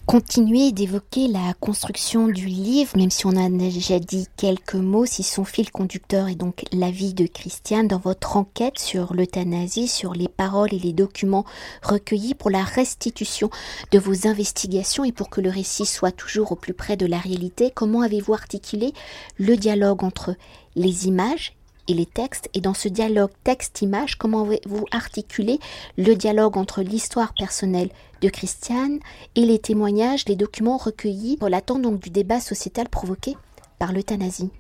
continuer 0.08 0.72
d'évoquer 0.72 1.28
la 1.28 1.52
construction 1.60 2.28
du 2.28 2.46
livre, 2.46 2.96
même 2.96 3.10
si 3.10 3.26
on 3.26 3.36
a 3.36 3.50
déjà 3.50 3.98
dit 3.98 4.26
quelques 4.38 4.74
mots, 4.74 5.04
si 5.04 5.22
son 5.22 5.44
fil 5.44 5.70
conducteur 5.70 6.28
est 6.28 6.34
donc 6.34 6.64
la 6.72 6.90
vie 6.90 7.12
de 7.12 7.26
Christiane, 7.26 7.88
dans 7.88 7.98
votre 7.98 8.38
enquête 8.38 8.78
sur 8.78 9.12
l'euthanasie, 9.12 9.86
sur 9.86 10.14
les 10.14 10.28
paroles 10.28 10.72
et 10.72 10.78
les 10.78 10.94
documents 10.94 11.44
recueillis 11.82 12.32
pour 12.32 12.48
la 12.48 12.64
restitution 12.64 13.50
de 13.90 13.98
vos 13.98 14.26
investigations 14.26 15.04
et 15.04 15.12
pour 15.12 15.28
que 15.28 15.42
le 15.42 15.50
récit 15.50 15.84
soit 15.84 16.10
toujours 16.10 16.52
au 16.52 16.56
plus 16.56 16.72
près 16.72 16.96
de 16.96 17.04
la 17.04 17.18
réalité, 17.18 17.70
comment 17.74 18.00
avez-vous 18.00 18.32
articulé 18.32 18.94
le 19.36 19.58
dialogue 19.58 20.04
entre 20.04 20.36
les 20.74 21.06
images 21.06 21.57
et 21.88 21.95
les 21.95 22.07
textes. 22.07 22.49
Et 22.54 22.61
dans 22.61 22.75
ce 22.75 22.88
dialogue 22.88 23.33
texte-image, 23.42 24.16
comment 24.16 24.45
vous 24.66 24.85
articulez 24.92 25.59
le 25.97 26.14
dialogue 26.14 26.57
entre 26.57 26.83
l'histoire 26.83 27.33
personnelle 27.35 27.90
de 28.21 28.28
Christiane 28.28 29.00
et 29.35 29.42
les 29.42 29.59
témoignages, 29.59 30.25
les 30.26 30.37
documents 30.37 30.76
recueillis 30.76 31.38
relatant 31.40 31.78
donc 31.78 32.00
du 32.00 32.11
débat 32.11 32.40
sociétal 32.40 32.88
provoqué 32.88 33.37
par 33.78 33.92
l'euthanasie? 33.92 34.50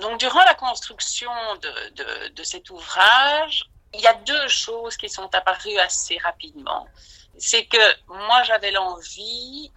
Donc, 0.00 0.18
durant 0.18 0.42
la 0.44 0.54
construction 0.54 1.30
de, 1.60 2.42
cet 2.42 2.70
ouvrage, 2.70 3.68
il 3.94 4.00
y 4.00 4.06
a 4.06 4.14
deux 4.14 4.48
choses 4.48 4.96
qui 4.96 5.08
sont 5.08 5.28
apparues 5.34 5.78
assez 5.78 6.16
rapidement. 6.18 6.88
C'est 7.38 7.66
que 7.66 7.78
moi, 8.08 8.42
j'avais 8.44 8.70
l'envie 8.70 9.70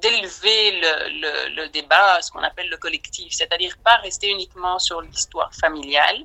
d'élever 0.00 0.80
le, 0.80 1.20
le, 1.20 1.54
le, 1.54 1.68
débat, 1.68 2.20
ce 2.22 2.30
qu'on 2.30 2.42
appelle 2.42 2.68
le 2.68 2.76
collectif, 2.76 3.32
c'est-à-dire 3.32 3.76
pas 3.84 3.96
rester 3.96 4.30
uniquement 4.30 4.78
sur 4.78 5.00
l'histoire 5.00 5.52
familiale, 5.54 6.24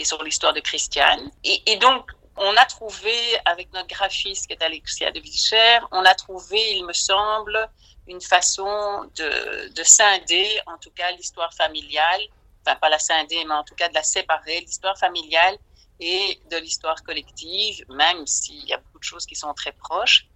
et 0.00 0.04
sur 0.04 0.22
l'histoire 0.24 0.54
de 0.54 0.60
Christiane. 0.60 1.30
Et, 1.44 1.76
donc, 1.76 2.10
on 2.36 2.56
a 2.56 2.64
trouvé, 2.64 3.14
avec 3.44 3.70
notre 3.74 3.88
graphiste 3.88 4.46
qui 4.46 4.54
est 4.54 4.62
Alexia 4.62 5.12
de 5.12 5.20
Vilcher, 5.20 5.78
on 5.92 6.04
a 6.06 6.14
trouvé, 6.14 6.58
il 6.78 6.86
me 6.86 6.94
semble, 6.94 7.68
une 8.06 8.20
façon 8.20 9.10
de, 9.14 9.68
de 9.68 9.82
scinder, 9.84 10.48
en 10.66 10.78
tout 10.78 10.90
cas, 10.90 11.10
l'histoire 11.12 11.52
familiale, 11.52 12.22
enfin 12.64 12.76
pas 12.76 12.88
la 12.88 12.98
scinder, 12.98 13.44
mais 13.44 13.54
en 13.54 13.62
tout 13.62 13.74
cas 13.74 13.90
de 13.90 13.94
la 13.94 14.02
séparer, 14.02 14.60
l'histoire 14.60 14.98
familiale 14.98 15.58
et 16.00 16.40
de 16.50 16.56
l'histoire 16.56 17.02
collective, 17.04 17.84
même 17.90 18.26
s'il 18.26 18.64
y 18.66 18.72
a 18.72 18.78
beaucoup 18.78 19.00
de 19.00 19.04
choses 19.04 19.26
qui 19.26 19.34
sont 19.34 19.52
très 19.52 19.72
proches. 19.72 20.26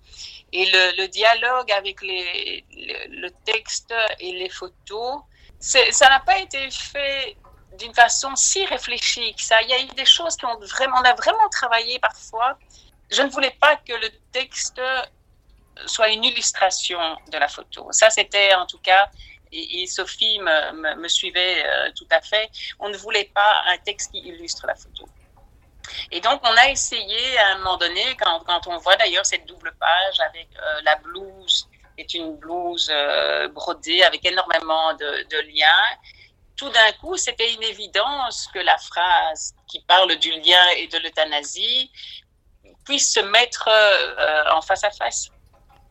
Et 0.53 0.67
le, 0.67 1.07
dialogue 1.07 1.73
avec 1.73 2.03
les, 2.03 2.65
le, 2.71 3.23
le, 3.23 3.31
texte 3.45 3.95
et 4.21 4.33
les 4.33 4.51
photos, 4.51 5.23
ça 5.59 6.09
n'a 6.11 6.21
pas 6.21 6.39
été 6.39 6.71
fait 6.71 7.37
d'une 7.79 7.95
façon 7.95 8.35
si 8.37 8.65
réfléchie 8.67 9.35
que 9.35 9.43
ça. 9.43 9.61
Il 9.63 9.69
y 9.69 9.75
a 9.75 9.81
eu 9.81 9.87
des 9.97 10.05
choses 10.05 10.37
qui 10.37 10.47
ont 10.47 10.59
vraiment, 10.59 10.97
on 11.01 11.05
a 11.05 11.15
vraiment 11.15 11.49
travaillé 11.51 11.99
parfois. 11.99 12.59
Je 13.11 13.23
ne 13.23 13.29
voulais 13.29 13.57
pas 13.61 13.77
que 13.77 13.93
le 13.93 14.11
texte 14.33 14.81
soit 15.87 16.09
une 16.11 16.25
illustration 16.25 17.17
de 17.31 17.39
la 17.39 17.49
photo. 17.49 17.89
Ça, 17.91 18.11
c'était 18.11 18.55
en 18.55 18.67
tout 18.67 18.79
cas, 18.79 19.09
et, 19.53 19.87
Sophie 19.87 20.39
me, 20.41 21.09
suivait 21.09 21.65
euh, 21.65 21.91
tout 21.97 22.07
à 22.11 22.21
fait, 22.21 22.51
on 22.81 22.89
ne 22.89 22.97
voulait 22.97 23.31
pas 23.35 23.63
un 23.69 23.79
texte 23.79 24.11
qui 24.13 24.19
illustre 24.19 24.67
la 24.67 24.75
photo. 24.75 25.09
Et 26.11 26.21
donc, 26.21 26.41
on 26.43 26.57
a 26.57 26.71
essayé 26.71 27.39
à 27.39 27.49
un 27.53 27.59
moment 27.59 27.77
donné, 27.77 28.17
quand, 28.19 28.41
quand 28.47 28.67
on 28.67 28.79
voit 28.79 28.97
d'ailleurs 28.97 29.27
cette 29.27 29.47
double 29.47 29.73
page 29.79 30.21
avec 30.29 30.49
euh, 30.57 30.81
la 30.83 30.97
blouse, 30.97 31.69
est 31.97 32.15
une 32.15 32.37
blouse 32.37 32.91
euh, 32.93 33.49
brodée 33.49 34.03
avec 34.03 34.25
énormément 34.25 34.95
de 34.95 35.41
liens, 35.55 35.69
tout 36.57 36.71
d'un 36.71 36.93
coup, 37.01 37.17
c'était 37.17 37.53
une 37.53 37.63
évidence 37.63 38.49
que 38.53 38.61
la 38.61 38.79
phrase 38.79 39.55
qui 39.67 39.81
parle 39.87 40.15
du 40.17 40.31
lien 40.31 40.69
et 40.77 40.87
de 40.87 40.99
l'euthanasie 40.99 41.91
puisse 42.85 43.13
se 43.13 43.21
mettre 43.21 43.69
euh, 43.69 44.45
en 44.53 44.63
face 44.63 44.85
à 44.85 44.91
face. 44.91 45.29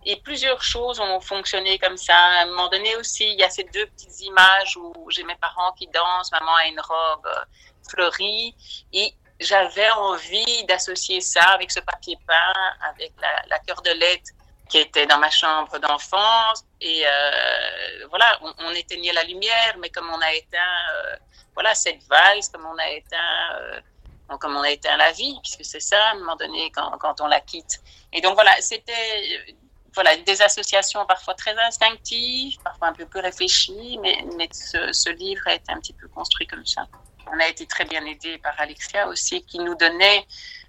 Et 0.06 0.18
plusieurs 0.18 0.62
choses 0.62 1.00
ont 1.00 1.22
fonctionné 1.22 1.80
comme 1.80 1.98
ça. 1.98 2.16
À 2.16 2.42
un 2.44 2.46
moment 2.48 2.70
donné 2.70 2.96
aussi, 2.98 3.26
il 3.26 3.40
y 3.40 3.44
a 3.44 3.50
ces 3.50 3.64
deux 3.64 3.86
petites 3.88 4.22
images 4.22 4.76
où 4.78 4.94
j'ai 5.10 5.24
mes 5.24 5.36
parents 5.36 5.72
qui 5.74 5.88
dansent, 5.88 6.32
maman 6.32 6.56
a 6.56 6.68
une 6.68 6.80
robe 6.80 7.26
euh, 7.26 7.46
fleurie. 7.90 8.56
Et 8.92 9.14
j'avais 9.40 9.90
envie 9.92 10.66
d'associer 10.66 11.22
ça 11.22 11.44
avec 11.44 11.72
ce 11.72 11.80
papier 11.80 12.18
peint, 12.28 12.74
avec 12.90 13.14
la, 13.22 13.44
la 13.48 13.60
cœur 13.60 13.82
de 13.82 13.92
lettre 13.92 14.32
qui 14.70 14.78
était 14.80 15.06
dans 15.06 15.18
ma 15.18 15.30
chambre 15.30 15.78
d'enfance. 15.80 16.66
Et 16.82 17.04
euh, 17.06 18.08
voilà, 18.10 18.40
on, 18.60 18.72
éteignait 18.72 19.14
la 19.14 19.24
lumière, 19.24 19.76
mais 19.80 19.90
comme 19.90 20.10
on 20.10 20.22
a 20.22 20.34
éteint, 20.34 20.58
euh, 20.96 21.16
voilà, 21.54 21.76
cette 21.76 22.04
valse, 22.08 22.50
comme 22.50 22.66
on 22.66 22.78
a 22.78 22.90
éteint, 22.90 23.56
euh, 23.56 24.38
comme 24.40 24.56
on 24.56 24.62
a 24.62 24.72
éteint 24.72 24.98
la 24.98 25.12
vie, 25.12 25.38
puisque 25.42 25.64
c'est 25.64 25.80
ça, 25.80 26.08
à 26.08 26.12
un 26.12 26.16
moment 26.16 26.36
donné, 26.36 26.72
quand, 26.72 26.98
quand 26.98 27.22
on 27.22 27.28
la 27.28 27.40
quitte. 27.40 27.82
Et 28.12 28.22
donc 28.22 28.36
voilà, 28.36 28.54
c'était 28.62 29.56
voilà, 29.94 30.16
des 30.18 30.42
associations 30.42 31.06
parfois 31.06 31.36
très 31.36 31.58
instinctives, 31.60 32.58
parfois 32.64 32.88
un 32.88 32.94
peu 32.94 33.06
plus 33.06 33.20
réfléchies, 33.20 34.00
mais, 34.02 34.50
ce, 34.52 34.92
ce, 34.92 35.10
livre 35.12 35.44
a 35.46 35.54
été 35.54 35.72
un 35.72 35.80
petit 35.80 35.94
peu 35.94 36.08
construit 36.08 36.48
comme 36.48 36.66
ça. 36.66 36.88
On 37.32 37.40
a 37.40 37.48
été 37.48 37.66
très 37.68 37.86
bien 37.86 38.04
aidé 38.06 38.38
par 38.40 38.60
Alexia 38.60 39.08
aussi, 39.08 39.46
qui 39.46 39.60
nous 39.60 39.76
donnait 39.76 40.26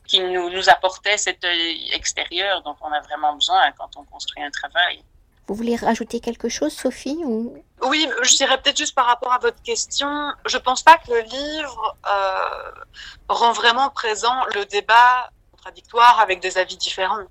qui 0.07 0.21
nous, 0.21 0.51
nous 0.51 0.69
apportait 0.69 1.17
cet 1.17 1.45
œil 1.45 1.91
extérieur 1.93 2.63
dont 2.63 2.77
on 2.81 2.93
a 2.93 3.01
vraiment 3.01 3.35
besoin 3.35 3.73
quand 3.79 3.91
on 3.97 4.05
construit 4.05 4.43
un 4.43 4.51
travail. 4.51 5.03
Vous 5.47 5.55
voulez 5.55 5.77
rajouter 5.77 6.21
quelque 6.21 6.49
chose, 6.49 6.73
Sophie 6.73 7.19
ou... 7.25 7.63
Oui, 7.83 8.09
je 8.23 8.37
dirais 8.37 8.57
peut-être 8.61 8.79
juste 8.79 8.95
par 8.95 9.05
rapport 9.05 9.33
à 9.33 9.39
votre 9.39 9.61
question, 9.63 10.09
je 10.47 10.57
ne 10.57 10.63
pense 10.63 10.83
pas 10.83 10.97
que 10.97 11.11
le 11.11 11.21
livre 11.21 11.97
euh, 12.07 12.71
rend 13.29 13.53
vraiment 13.53 13.91
présent 13.91 14.35
le 14.55 14.65
débat 14.65 15.31
contradictoire 15.53 16.19
avec 16.21 16.41
des 16.41 16.57
avis 16.57 16.79
différents. 16.79 17.27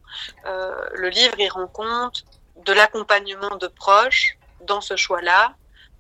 Euh, 0.45 0.75
le 0.93 1.09
livre, 1.09 1.33
il 1.39 1.49
rend 1.49 1.67
compte 1.67 2.23
de 2.65 2.73
l'accompagnement 2.73 3.55
de 3.55 3.67
proches 3.67 4.37
dans 4.61 4.81
ce 4.81 4.95
choix-là, 4.95 5.55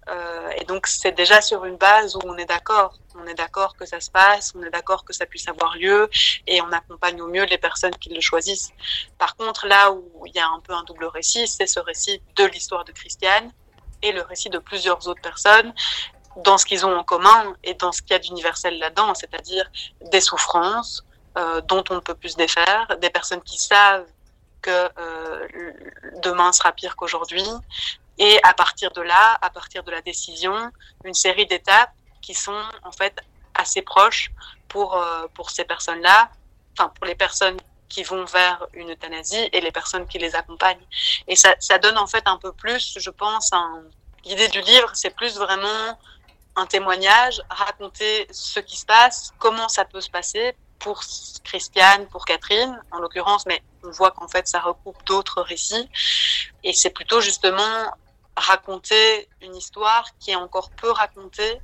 euh, 0.09 0.49
et 0.57 0.65
donc 0.65 0.85
c'est 0.85 1.13
déjà 1.13 1.41
sur 1.41 1.65
une 1.65 1.77
base 1.77 2.15
où 2.15 2.19
on 2.25 2.37
est 2.37 2.45
d'accord. 2.45 2.93
On 3.23 3.27
est 3.27 3.35
d'accord 3.35 3.75
que 3.77 3.85
ça 3.85 3.99
se 3.99 4.11
passe, 4.11 4.53
on 4.55 4.63
est 4.63 4.69
d'accord 4.69 5.05
que 5.05 5.13
ça 5.13 5.25
puisse 5.25 5.47
avoir 5.47 5.75
lieu 5.77 6.09
et 6.47 6.61
on 6.61 6.71
accompagne 6.71 7.21
au 7.21 7.27
mieux 7.27 7.45
les 7.45 7.57
personnes 7.57 7.95
qui 7.95 8.09
le 8.09 8.21
choisissent. 8.21 8.71
Par 9.17 9.35
contre, 9.35 9.67
là 9.67 9.91
où 9.91 10.25
il 10.25 10.35
y 10.35 10.39
a 10.39 10.47
un 10.47 10.59
peu 10.59 10.73
un 10.73 10.83
double 10.83 11.05
récit, 11.05 11.47
c'est 11.47 11.67
ce 11.67 11.79
récit 11.79 12.21
de 12.35 12.45
l'histoire 12.45 12.83
de 12.83 12.91
Christiane 12.91 13.51
et 14.01 14.11
le 14.11 14.21
récit 14.21 14.49
de 14.49 14.59
plusieurs 14.59 15.07
autres 15.07 15.21
personnes 15.21 15.73
dans 16.37 16.57
ce 16.57 16.65
qu'ils 16.65 16.85
ont 16.85 16.95
en 16.97 17.03
commun 17.03 17.55
et 17.63 17.75
dans 17.75 17.91
ce 17.91 18.01
qu'il 18.01 18.11
y 18.11 18.15
a 18.15 18.19
d'universel 18.19 18.77
là-dedans, 18.79 19.13
c'est-à-dire 19.13 19.69
des 20.11 20.21
souffrances 20.21 21.05
euh, 21.37 21.61
dont 21.61 21.83
on 21.89 21.95
ne 21.95 21.99
peut 21.99 22.15
plus 22.15 22.29
se 22.29 22.37
défaire, 22.37 22.87
des 22.99 23.09
personnes 23.09 23.41
qui 23.41 23.57
savent 23.57 24.07
que 24.61 24.89
euh, 24.97 25.47
demain 26.23 26.51
sera 26.51 26.71
pire 26.71 26.95
qu'aujourd'hui, 26.95 27.45
et 28.17 28.39
à 28.43 28.53
partir 28.53 28.91
de 28.91 29.01
là, 29.01 29.37
à 29.41 29.49
partir 29.49 29.83
de 29.83 29.91
la 29.91 30.01
décision, 30.01 30.71
une 31.03 31.13
série 31.13 31.45
d'étapes 31.45 31.91
qui 32.23 32.33
sont 32.33 32.63
en 32.83 32.91
fait 32.91 33.15
assez 33.53 33.83
proches 33.83 34.31
pour, 34.67 34.95
euh, 34.95 35.27
pour 35.35 35.51
ces 35.51 35.65
personnes-là, 35.65 36.31
enfin 36.73 36.89
pour 36.95 37.05
les 37.05 37.13
personnes 37.13 37.57
qui 37.89 38.01
vont 38.01 38.25
vers 38.25 38.65
une 38.73 38.91
euthanasie 38.91 39.49
et 39.51 39.61
les 39.61 39.71
personnes 39.71 40.07
qui 40.07 40.17
les 40.17 40.33
accompagnent. 40.33 40.87
Et 41.27 41.35
ça, 41.35 41.53
ça 41.59 41.77
donne 41.77 41.99
en 41.99 42.07
fait 42.07 42.23
un 42.25 42.37
peu 42.37 42.51
plus, 42.51 42.97
je 42.99 43.09
pense, 43.11 43.51
l'idée 44.25 44.47
du 44.47 44.61
livre, 44.61 44.89
c'est 44.93 45.15
plus 45.15 45.37
vraiment 45.37 45.99
un 46.55 46.65
témoignage, 46.65 47.41
raconter 47.51 48.27
ce 48.31 48.59
qui 48.59 48.77
se 48.77 48.85
passe, 48.85 49.31
comment 49.37 49.69
ça 49.69 49.85
peut 49.85 50.01
se 50.01 50.09
passer 50.09 50.55
pour 50.79 51.01
Christiane, 51.43 52.07
pour 52.07 52.25
Catherine 52.25 52.81
en 52.91 52.99
l'occurrence, 52.99 53.45
mais 53.45 53.61
on 53.83 53.91
voit 53.91 54.11
qu'en 54.11 54.27
fait 54.27 54.47
ça 54.47 54.59
recoupe 54.59 54.97
d'autres 55.05 55.41
récits. 55.41 55.87
Et 56.63 56.73
c'est 56.73 56.89
plutôt 56.89 57.21
justement 57.21 57.93
raconter 58.35 59.29
une 59.41 59.55
histoire 59.55 60.05
qui 60.19 60.31
est 60.31 60.35
encore 60.35 60.71
peu 60.71 60.89
racontée 60.89 61.61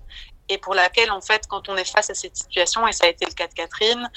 et 0.49 0.57
pour 0.57 0.73
laquelle, 0.73 1.11
en 1.11 1.21
fait, 1.21 1.47
quand 1.47 1.69
on 1.69 1.77
est 1.77 1.89
face 1.89 2.09
à 2.09 2.15
cette 2.15 2.35
situation, 2.35 2.87
et 2.87 2.91
ça 2.91 3.05
a 3.05 3.09
été 3.09 3.25
le 3.25 3.31
cas 3.31 3.47
de 3.47 3.53
Catherine, 3.53 4.09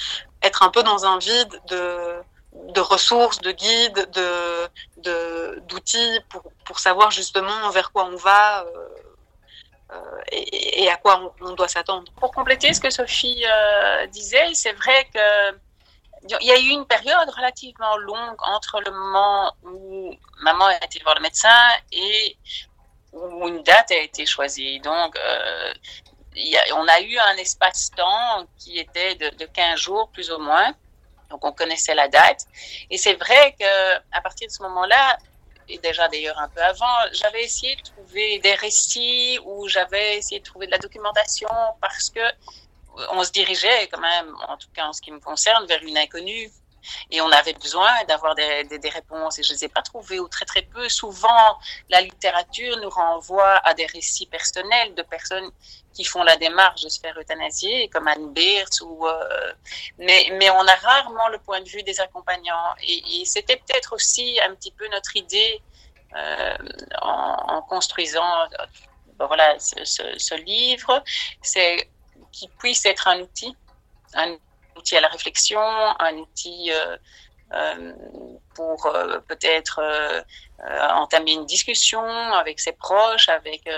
être 0.42 0.62
un 0.62 0.70
peu 0.70 0.82
dans 0.82 1.04
un 1.04 1.18
vide 1.18 1.60
de, 1.68 2.80
ressources, 2.80 3.40
de 3.40 3.52
guides, 3.52 4.10
de, 4.12 5.60
d'outils 5.68 6.20
pour, 6.30 6.42
pour 6.64 6.80
savoir 6.80 7.10
justement 7.10 7.70
vers 7.70 7.92
quoi 7.92 8.06
on 8.06 8.16
va 8.16 8.64
euh, 8.64 8.88
euh, 9.92 10.22
et, 10.30 10.88
à 10.88 10.96
quoi 10.96 11.34
on, 11.40 11.52
doit 11.52 11.68
s'attendre. 11.68 12.10
Pour 12.18 12.32
compléter 12.32 12.72
ce 12.72 12.80
que 12.80 12.88
Sophie 12.88 13.44
euh, 13.44 14.06
disait, 14.06 14.54
c'est 14.54 14.72
vrai 14.72 15.08
que 15.12 15.56
il 16.40 16.46
y 16.46 16.52
a 16.52 16.58
eu 16.58 16.68
une 16.68 16.86
période 16.86 17.28
relativement 17.30 17.96
longue 17.96 18.36
entre 18.38 18.80
le 18.80 18.92
moment 18.92 19.52
où 19.64 20.14
maman 20.40 20.66
a 20.66 20.76
été 20.76 21.00
voir 21.02 21.16
le 21.16 21.22
médecin 21.22 21.68
et 21.90 22.36
où 23.12 23.48
une 23.48 23.62
date 23.64 23.90
a 23.90 23.98
été 23.98 24.24
choisie. 24.24 24.78
Donc, 24.80 25.18
on 26.74 26.88
a 26.88 27.00
eu 27.00 27.18
un 27.18 27.36
espace-temps 27.36 28.46
qui 28.58 28.78
était 28.78 29.14
de, 29.16 29.28
de 29.36 29.46
15 29.46 29.78
jours 29.78 30.10
plus 30.12 30.30
ou 30.30 30.38
moins. 30.38 30.74
Donc, 31.30 31.44
on 31.44 31.52
connaissait 31.52 31.94
la 31.94 32.08
date. 32.08 32.46
Et 32.90 32.98
c'est 32.98 33.14
vrai 33.14 33.56
que 33.58 33.96
à 34.12 34.20
partir 34.20 34.48
de 34.48 34.52
ce 34.52 34.62
moment-là, 34.62 35.18
et 35.68 35.78
déjà 35.78 36.08
d'ailleurs 36.08 36.38
un 36.38 36.48
peu 36.48 36.60
avant, 36.60 36.94
j'avais 37.12 37.44
essayé 37.44 37.76
de 37.76 37.82
trouver 37.82 38.38
des 38.40 38.54
récits 38.54 39.38
ou 39.44 39.68
j'avais 39.68 40.18
essayé 40.18 40.40
de 40.40 40.44
trouver 40.44 40.66
de 40.66 40.72
la 40.72 40.78
documentation 40.78 41.48
parce 41.80 42.10
que 42.10 42.20
on 43.12 43.24
se 43.24 43.32
dirigeait 43.32 43.88
quand 43.90 44.00
même, 44.00 44.34
en 44.48 44.56
tout 44.56 44.68
cas 44.74 44.86
en 44.86 44.92
ce 44.92 45.00
qui 45.00 45.10
me 45.10 45.20
concerne, 45.20 45.64
vers 45.66 45.82
une 45.82 45.96
inconnue. 45.96 46.50
Et 47.10 47.20
on 47.20 47.30
avait 47.30 47.52
besoin 47.54 47.90
d'avoir 48.08 48.34
des, 48.34 48.64
des, 48.64 48.88
réponses 48.88 49.38
et 49.38 49.42
je 49.42 49.52
ne 49.52 49.58
les 49.58 49.64
ai 49.64 49.68
pas 49.68 49.82
trouvées 49.82 50.20
ou 50.20 50.28
très 50.28 50.44
très 50.44 50.62
peu. 50.62 50.88
Souvent, 50.88 51.58
la 51.88 52.00
littérature 52.00 52.76
nous 52.78 52.90
renvoie 52.90 53.56
à 53.64 53.74
des 53.74 53.86
récits 53.86 54.26
personnels 54.26 54.94
de 54.94 55.02
personnes 55.02 55.50
qui 55.92 56.04
font 56.04 56.22
la 56.22 56.36
démarche 56.36 56.82
de 56.82 56.88
se 56.88 57.00
faire 57.00 57.16
euthanasier, 57.18 57.88
comme 57.88 58.08
Anne 58.08 58.32
Beers, 58.32 58.82
ou, 58.82 59.06
euh, 59.06 59.52
mais, 59.98 60.28
mais 60.32 60.50
on 60.50 60.66
a 60.66 60.74
rarement 60.74 61.28
le 61.28 61.38
point 61.38 61.60
de 61.60 61.68
vue 61.68 61.82
des 61.82 62.00
accompagnants. 62.00 62.74
Et, 62.82 63.24
c'était 63.24 63.56
peut-être 63.56 63.94
aussi 63.94 64.38
un 64.40 64.54
petit 64.54 64.72
peu 64.72 64.88
notre 64.88 65.16
idée 65.16 65.62
euh, 66.16 66.56
en, 67.00 67.62
construisant 67.62 68.48
ben 69.18 69.26
voilà, 69.26 69.58
ce, 69.58 70.34
livre, 70.34 71.02
c'est 71.42 71.88
qu'il 72.32 72.50
puisse 72.50 72.84
être 72.86 73.08
un 73.08 73.20
outil, 73.20 73.54
outil 74.76 74.96
à 74.96 75.00
la 75.00 75.08
réflexion, 75.08 75.60
un 75.60 76.14
outil 76.16 76.70
euh, 76.72 76.96
euh, 77.54 77.92
pour 78.54 78.86
euh, 78.86 79.18
peut-être 79.28 79.80
entamer 80.94 81.32
une 81.32 81.44
discussion 81.44 82.00
avec 82.00 82.60
ses 82.60 82.72
proches, 82.72 83.28
avec. 83.28 83.68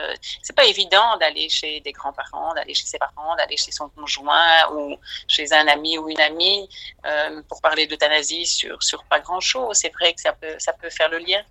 c'est 0.43 0.55
pas 0.55 0.67
évident 0.67 1.17
d'aller 1.19 1.49
chez 1.49 1.81
des 1.81 1.93
grands-parents, 1.93 2.53
d'aller 2.55 2.75
chez 2.75 2.87
ses 2.87 2.99
parents, 2.99 3.35
d'aller 3.37 3.57
chez 3.57 3.73
son 3.73 3.89
conjoint 3.89 4.71
ou 4.73 4.97
chez 5.27 5.53
un 5.53 5.67
ami 5.67 5.97
ou 5.97 6.11
une 6.11 6.21
amie 6.21 6.69
pour 7.49 7.63
parler 7.63 7.87
d'euthanasie 7.87 8.45
sur 8.45 8.83
sur 8.83 9.03
pas 9.05 9.21
grand-chose. 9.21 9.79
C'est 9.79 9.93
vrai 9.95 10.13
que 10.13 10.21
ça 10.21 10.35
peut 10.35 10.57
ça 10.59 10.75
peut 10.75 10.91
faire 10.91 11.09
le 11.09 11.19
lien. 11.19 11.43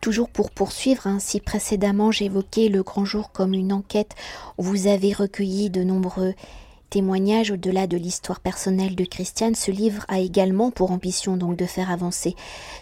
Toujours 0.00 0.30
pour 0.30 0.52
poursuivre, 0.52 1.06
hein, 1.06 1.18
si 1.18 1.40
précédemment 1.40 2.12
j'évoquais 2.12 2.68
le 2.68 2.82
grand 2.84 3.04
jour 3.04 3.32
comme 3.32 3.52
une 3.52 3.72
enquête 3.72 4.14
où 4.56 4.62
vous 4.62 4.86
avez 4.86 5.12
recueilli 5.12 5.70
de 5.70 5.82
nombreux 5.82 6.34
témoignage 6.90 7.50
au-delà 7.50 7.86
de 7.86 7.96
l'histoire 7.96 8.40
personnelle 8.40 8.94
de 8.94 9.04
Christiane, 9.04 9.54
ce 9.54 9.70
livre 9.70 10.04
a 10.08 10.20
également 10.20 10.70
pour 10.70 10.90
ambition 10.90 11.36
donc 11.36 11.56
de 11.56 11.66
faire 11.66 11.90
avancer 11.90 12.34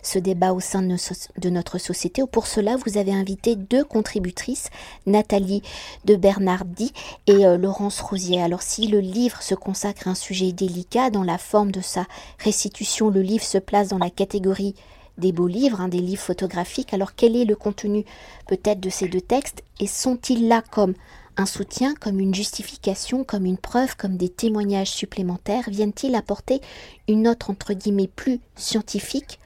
ce 0.02 0.18
débat 0.18 0.52
au 0.52 0.60
sein 0.60 0.82
de 0.82 1.50
notre 1.50 1.78
société. 1.78 2.22
Pour 2.30 2.46
cela, 2.46 2.76
vous 2.76 2.98
avez 2.98 3.12
invité 3.12 3.56
deux 3.56 3.84
contributrices, 3.84 4.70
Nathalie 5.06 5.62
de 6.04 6.16
Bernardi 6.16 6.92
et 7.26 7.46
euh, 7.46 7.56
Laurence 7.56 8.00
Rosier. 8.00 8.42
Alors 8.42 8.62
si 8.62 8.86
le 8.86 9.00
livre 9.00 9.42
se 9.42 9.54
consacre 9.54 10.08
à 10.08 10.10
un 10.10 10.14
sujet 10.14 10.52
délicat 10.52 11.10
dans 11.10 11.24
la 11.24 11.38
forme 11.38 11.72
de 11.72 11.80
sa 11.80 12.06
restitution, 12.38 13.10
le 13.10 13.22
livre 13.22 13.44
se 13.44 13.58
place 13.58 13.88
dans 13.88 13.98
la 13.98 14.10
catégorie 14.10 14.74
des 15.18 15.32
beaux 15.32 15.46
livres, 15.46 15.80
hein, 15.80 15.88
des 15.88 16.00
livres 16.00 16.22
photographiques. 16.22 16.92
Alors 16.92 17.14
quel 17.14 17.36
est 17.36 17.44
le 17.44 17.56
contenu 17.56 18.04
peut-être 18.46 18.80
de 18.80 18.90
ces 18.90 19.08
deux 19.08 19.20
textes 19.20 19.62
et 19.80 19.86
sont-ils 19.86 20.48
là 20.48 20.62
comme 20.70 20.94
un 21.36 21.46
soutien 21.46 21.94
comme 21.94 22.20
une 22.20 22.34
justification, 22.34 23.24
comme 23.24 23.44
une 23.44 23.58
preuve, 23.58 23.96
comme 23.96 24.16
des 24.16 24.28
témoignages 24.28 24.90
supplémentaires 24.90 25.64
viennent-ils 25.68 26.14
apporter 26.14 26.60
une 27.08 27.22
note 27.22 27.48
entre 27.50 27.72
guillemets 27.72 28.08
plus 28.08 28.40
scientifique 28.56 29.38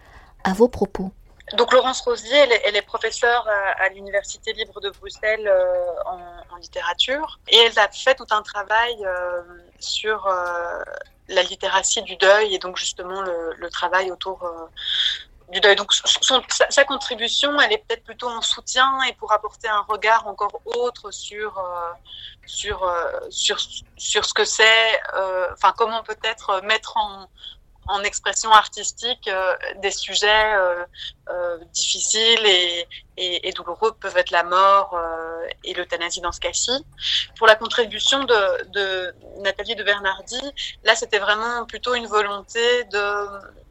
à 0.44 0.52
vos 0.52 0.68
propos? 0.68 1.12
Donc 1.56 1.73
Laurence 1.73 2.00
Rosier, 2.02 2.37
elle 2.64 2.76
est, 2.76 2.82
professeure 2.82 3.47
à, 3.49 3.88
l'Université 3.88 4.52
libre 4.52 4.80
de 4.80 4.90
Bruxelles 4.90 5.49
euh, 5.49 5.94
en, 6.06 6.56
littérature. 6.56 7.40
Et 7.49 7.56
elle 7.56 7.78
a 7.78 7.88
fait 7.88 8.14
tout 8.14 8.26
un 8.30 8.42
travail 8.42 8.94
euh, 9.04 9.40
sur 9.78 10.26
euh, 10.26 10.82
la 11.28 11.42
littératie 11.42 12.02
du 12.02 12.16
deuil 12.16 12.54
et 12.54 12.59
donc 12.59 12.76
justement 12.76 13.23
le, 13.23 13.54
le 13.56 13.70
travail 13.70 14.11
autour 14.12 14.49
donc 15.59 15.92
sa, 15.92 16.85
contribution, 16.85 17.59
elle 17.61 17.73
est 17.73 17.78
peut-être 17.78 18.04
plutôt 18.04 18.28
en 18.28 18.40
soutien 18.40 19.02
et 19.09 19.12
pour 19.14 19.33
apporter 19.33 19.69
un 19.69 19.80
regard 19.80 20.26
encore 20.28 20.61
autre 20.64 21.11
sur 21.11 21.59
euh, 21.59 21.90
sur 22.47 22.85
euh, 22.85 23.11
sur 23.30 23.59
sur 23.97 24.25
ce 24.25 24.33
que 24.33 24.45
c'est, 24.45 25.00
euh, 25.14 25.49
enfin 25.52 25.75
comment 25.76 26.02
peut-être 26.04 26.62
mettre 26.62 26.97
en 26.97 27.28
en 27.88 28.04
expression 28.04 28.52
artistique 28.52 29.28
des 29.78 29.90
sujets 29.90 30.54
difficiles 31.73 32.47
et, 32.47 32.87
et, 33.16 33.49
et, 33.49 33.52
douloureux 33.52 33.92
peuvent 33.99 34.16
être 34.19 34.30
la 34.30 34.45
mort 34.45 34.97
et 35.64 35.75
l'euthanasie 35.75 36.21
dans 36.21 36.30
ce 36.30 36.38
cas-ci. 36.38 36.71
Pour 37.37 37.49
la 37.49 37.57
contribution 37.57 38.23
de, 38.23 38.71
de 38.71 39.14
Nathalie 39.38 39.75
de 39.75 39.83
Bernardi, 39.83 40.40
là 40.85 40.95
c'était 40.95 41.19
vraiment 41.19 41.65
plutôt 41.65 41.95
une 41.95 42.06
volonté 42.06 42.84
de 42.84 43.26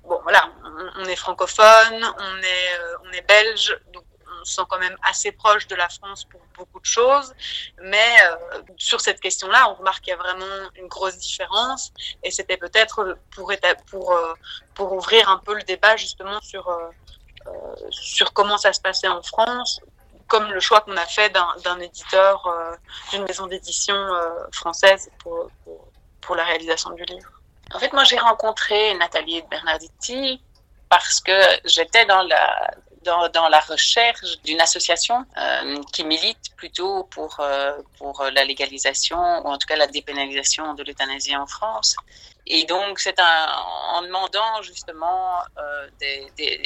bon, 0.09 0.19
voilà, 0.23 0.51
on, 0.97 1.05
est 1.05 1.15
francophone, 1.15 2.03
on 2.17 2.37
est, 2.37 2.79
euh, 2.79 2.97
on 3.05 3.11
est 3.11 3.21
belge, 3.21 3.77
donc 3.93 4.03
on 4.41 4.43
se 4.43 4.55
sent 4.55 4.61
quand 4.67 4.79
même 4.79 4.97
assez 5.03 5.31
proche 5.31 5.67
de 5.67 5.75
la 5.75 5.87
France 5.87 6.25
pour 6.25 6.41
beaucoup 6.57 6.79
de 6.79 6.85
choses. 6.85 7.33
Mais 7.81 8.11
euh, 8.23 8.61
sur 8.77 8.99
cette 8.99 9.19
question-là, 9.19 9.69
on 9.69 9.75
remarque 9.75 10.03
qu'il 10.03 10.11
y 10.11 10.13
a 10.13 10.17
vraiment 10.17 10.69
une 10.75 10.87
grosse 10.87 11.17
différence. 11.17 11.93
Et 12.23 12.31
c'était 12.31 12.57
peut-être 12.57 13.17
pour, 13.35 13.51
euh, 13.51 14.33
ouvrir 14.79 15.29
un 15.29 15.37
peu 15.37 15.53
le 15.55 15.63
débat 15.63 15.95
justement 15.97 16.39
sur, 16.41 16.65
sur 17.89 18.31
comment 18.31 18.57
ça 18.57 18.71
se 18.71 18.79
passait 18.79 19.09
en 19.09 19.21
France, 19.21 19.81
comme 20.27 20.49
le 20.51 20.59
choix 20.61 20.81
qu'on 20.81 20.95
a 20.95 21.05
fait 21.05 21.29
d'un 21.29 21.79
éditeur, 21.79 22.47
d'une 23.11 23.23
maison 23.25 23.45
d'édition 23.47 23.97
française 24.53 25.09
pour, 25.19 25.49
pour 26.21 26.35
la 26.37 26.45
réalisation 26.45 26.91
du 26.91 27.03
livre. 27.03 27.38
En 27.73 27.79
fait, 27.79 27.93
moi, 27.93 28.03
j'ai 28.03 28.17
rencontré 28.17 28.93
Nathalie 28.95 29.43
Bernarditi 29.49 30.41
parce 30.89 31.21
que 31.21 31.39
j'étais 31.65 32.05
dans 32.05 32.23
la, 32.23 32.71
dans, 33.03 33.29
dans, 33.29 33.47
la 33.47 33.59
recherche 33.59 34.41
d'une 34.43 34.59
association 34.59 35.23
euh, 35.37 35.81
qui 35.93 36.03
milite 36.03 36.55
plutôt 36.57 37.03
pour, 37.05 37.39
euh, 37.39 37.77
pour 37.97 38.23
la 38.33 38.43
légalisation 38.43 39.17
ou 39.17 39.47
en 39.47 39.57
tout 39.57 39.67
cas 39.67 39.75
la 39.75 39.87
dépénalisation 39.87 40.73
de 40.73 40.83
l'euthanasie 40.83 41.35
en 41.35 41.45
France. 41.45 41.95
Et 42.47 42.63
donc, 42.65 42.99
c'est 42.99 43.19
en 43.19 44.01
demandant 44.01 44.61
justement 44.63 45.37
euh, 45.59 45.87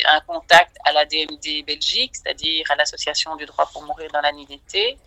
un 0.06 0.20
contact 0.22 0.78
à 0.86 0.94
la 0.94 1.04
DMD 1.04 1.66
Belgique, 1.68 2.16
c'est-à-dire 2.16 2.66
à 2.72 2.76
l'Association 2.76 3.36
du 3.36 3.46
droit 3.46 3.70
pour 3.74 3.84
mourir 3.84 4.10
dans 4.14 4.22
la 4.22 4.32
nullité, 4.32 4.98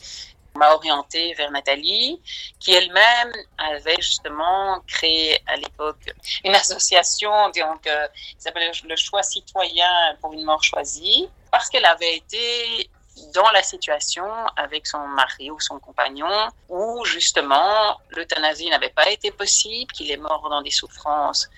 m'a 0.56 0.72
orientée 0.74 1.34
vers 1.34 1.50
Nathalie, 1.50 2.20
qui 2.60 2.72
elle-même 2.72 3.32
avait 3.58 4.00
justement 4.00 4.80
créé 4.86 5.38
à 5.46 5.56
l'époque 5.56 6.12
une 6.44 6.54
association 6.54 7.50
donc, 7.50 7.86
euh, 7.86 8.08
qui 8.14 8.36
s'appelait 8.38 8.70
le 8.88 8.96
choix 8.96 9.22
citoyen 9.22 10.16
pour 10.20 10.32
une 10.32 10.44
mort 10.44 10.62
choisie, 10.62 11.28
parce 11.50 11.68
qu'elle 11.68 11.84
avait 11.84 12.16
été 12.16 12.90
dans 13.34 13.50
la 13.50 13.62
situation 13.62 14.26
avec 14.56 14.86
son 14.86 15.06
mari 15.08 15.50
ou 15.50 15.58
son 15.58 15.78
compagnon 15.78 16.50
où 16.68 17.04
justement 17.04 17.98
l'euthanasie 18.10 18.68
n'avait 18.68 18.90
pas 18.90 19.08
été 19.10 19.30
possible, 19.30 19.90
qu'il 19.92 20.10
est 20.10 20.18
mort 20.18 20.48
dans 20.50 20.62
des 20.62 20.70
souffrances, 20.70 21.48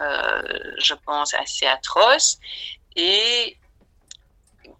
euh, 0.00 0.42
je 0.78 0.94
pense, 0.94 1.34
assez 1.34 1.66
atroces, 1.66 2.38
et 2.96 3.56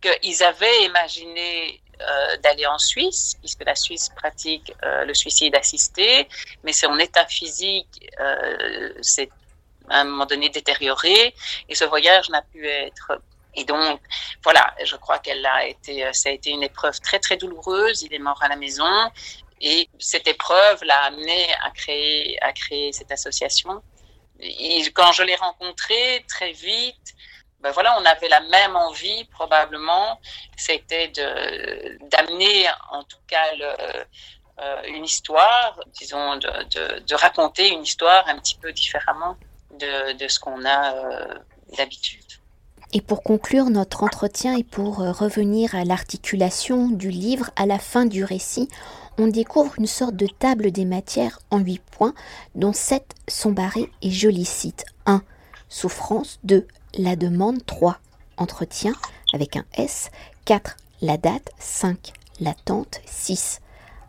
qu'ils 0.00 0.42
avaient 0.42 0.84
imaginé 0.84 1.80
euh, 2.08 2.36
d'aller 2.38 2.66
en 2.66 2.78
Suisse, 2.78 3.36
puisque 3.40 3.64
la 3.64 3.74
Suisse 3.74 4.08
pratique 4.10 4.72
euh, 4.82 5.04
le 5.04 5.14
suicide 5.14 5.54
assisté, 5.54 6.28
mais 6.62 6.72
son 6.72 6.98
état 6.98 7.26
physique 7.26 8.10
euh, 8.20 8.92
s'est 9.00 9.30
à 9.88 10.00
un 10.00 10.04
moment 10.04 10.26
donné 10.26 10.48
détérioré 10.48 11.34
et 11.68 11.74
ce 11.74 11.84
voyage 11.84 12.30
n'a 12.30 12.42
pu 12.42 12.66
être. 12.66 13.20
Et 13.54 13.64
donc, 13.64 14.00
voilà, 14.42 14.74
je 14.82 14.96
crois 14.96 15.18
qu'elle 15.18 15.44
a 15.46 15.66
été, 15.66 16.10
ça 16.12 16.30
a 16.30 16.32
été 16.32 16.50
une 16.50 16.62
épreuve 16.62 16.98
très 17.00 17.18
très 17.18 17.36
douloureuse. 17.36 18.02
Il 18.02 18.12
est 18.12 18.18
mort 18.18 18.42
à 18.42 18.48
la 18.48 18.56
maison 18.56 19.10
et 19.60 19.88
cette 19.98 20.26
épreuve 20.26 20.82
l'a 20.84 21.04
amené 21.04 21.46
à 21.62 21.70
créer, 21.70 22.42
à 22.42 22.52
créer 22.52 22.92
cette 22.92 23.12
association. 23.12 23.82
Et 24.40 24.82
quand 24.92 25.12
je 25.12 25.22
l'ai 25.22 25.36
rencontré 25.36 26.24
très 26.28 26.52
vite, 26.52 27.14
ben 27.64 27.70
voilà, 27.70 27.98
on 27.98 28.04
avait 28.04 28.28
la 28.28 28.40
même 28.42 28.76
envie 28.76 29.24
probablement, 29.24 30.20
c'était 30.54 31.08
d'amener 31.08 32.66
en 32.90 33.02
tout 33.04 33.18
cas 33.26 33.42
euh, 34.60 34.82
une 34.86 35.04
histoire, 35.04 35.80
disons, 35.98 36.36
de, 36.36 37.00
de, 37.00 37.14
raconter 37.14 37.72
une 37.72 37.82
histoire 37.82 38.28
un 38.28 38.38
petit 38.38 38.56
peu 38.56 38.70
différemment 38.72 39.36
de, 39.80 40.12
de 40.12 40.28
ce 40.28 40.38
qu'on 40.38 40.62
a 40.66 40.94
euh, 40.94 41.34
d'habitude. 41.76 42.20
Et 42.92 43.00
pour 43.00 43.22
conclure 43.22 43.70
notre 43.70 44.04
entretien 44.04 44.56
et 44.56 44.62
pour 44.62 45.00
euh, 45.00 45.10
revenir 45.10 45.74
à 45.74 45.84
l'articulation 45.84 46.88
du 46.88 47.08
livre, 47.08 47.50
à 47.56 47.64
la 47.64 47.78
fin 47.78 48.04
du 48.04 48.24
récit, 48.24 48.68
on 49.16 49.26
découvre 49.26 49.72
une 49.78 49.86
sorte 49.86 50.16
de 50.16 50.26
table 50.26 50.70
des 50.70 50.84
matières 50.84 51.38
en 51.50 51.58
huit 51.58 51.82
points, 51.82 52.14
dont 52.54 52.74
sept 52.74 53.14
sont 53.26 53.52
barrés 53.52 53.90
et 54.02 54.10
je 54.10 54.28
les 54.28 54.44
cite. 54.44 54.84
1. 55.06 55.22
Souffrance. 55.70 56.38
2 56.44 56.66
la 56.98 57.16
demande, 57.16 57.64
3 57.66 57.98
entretien 58.36 58.92
avec 59.32 59.56
un 59.56 59.64
S, 59.76 60.10
4 60.44 60.76
la 61.02 61.16
date, 61.16 61.50
5 61.58 62.12
l'attente, 62.40 63.00
6 63.06 63.60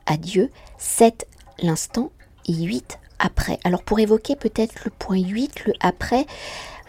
adieu, 0.06 0.52
7 0.78 1.28
l'instant 1.60 2.12
et 2.48 2.54
8 2.54 3.00
après. 3.20 3.60
Alors 3.64 3.84
pour 3.84 4.00
évoquer 4.00 4.36
peut-être 4.36 4.86
le 4.86 4.92
point 4.92 5.20
8, 5.20 5.66
le 5.66 5.74
après, 5.80 6.26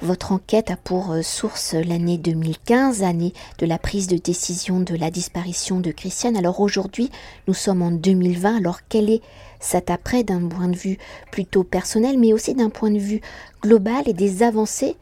Votre 0.02 0.32
enquête 0.32 0.70
a 0.70 0.76
pour 0.76 1.12
euh, 1.12 1.22
source 1.22 1.72
l'année 1.72 2.18
2015, 2.18 3.02
année 3.02 3.32
de 3.58 3.64
la 3.64 3.78
prise 3.78 4.08
de 4.08 4.18
décision 4.18 4.78
de 4.80 4.94
la 4.94 5.10
disparition 5.10 5.80
de 5.80 5.90
Christiane. 5.90 6.36
Alors 6.36 6.60
aujourd'hui, 6.60 7.10
nous 7.48 7.54
sommes 7.54 7.80
en 7.80 7.90
2020. 7.90 8.58
Alors 8.58 8.80
quel 8.90 9.08
est 9.08 9.22
cet 9.58 9.88
après 9.88 10.22
d'un 10.22 10.46
point 10.48 10.68
de 10.68 10.76
vue 10.76 10.98
plutôt 11.32 11.64
personnel, 11.64 12.18
mais 12.18 12.34
aussi 12.34 12.54
d'un 12.54 12.68
point 12.68 12.90
de 12.90 12.98
vue 12.98 13.22
global 13.62 14.02
et 14.04 14.12
des 14.12 14.42
avancées 14.42 14.96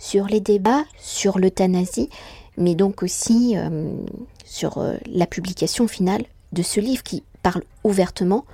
sur 0.00 0.24
les 0.24 0.40
débats 0.40 0.84
sur 0.98 1.38
l'euthanasie, 1.38 2.08
mais 2.56 2.74
donc 2.74 3.04
aussi 3.04 3.54
euh, 3.56 3.92
sur 4.44 4.78
euh, 4.78 4.96
la 5.06 5.26
publication 5.26 5.86
finale 5.86 6.24
de 6.52 6.62
ce 6.62 6.80
livre 6.80 7.02
qui 7.02 7.22
parle 7.42 7.62
ouvertement 7.84 8.46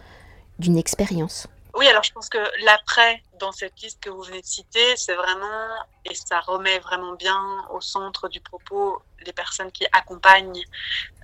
d'une 0.59 0.77
expérience. 0.77 1.47
Oui, 1.75 1.87
alors 1.87 2.03
je 2.03 2.13
pense 2.13 2.29
que 2.29 2.39
l'après 2.65 3.23
dans 3.39 3.53
cette 3.53 3.81
liste 3.81 4.01
que 4.03 4.11
vous 4.11 4.23
venez 4.23 4.41
de 4.41 4.47
citer, 4.47 4.97
c'est 4.97 5.15
vraiment, 5.15 5.69
et 6.05 6.15
ça 6.15 6.41
remet 6.41 6.79
vraiment 6.81 7.15
bien 7.15 7.41
au 7.71 7.81
centre 7.81 8.29
du 8.29 8.41
propos 8.41 9.01
les 9.25 9.33
personnes 9.33 9.71
qui 9.71 9.87
accompagnent 9.93 10.65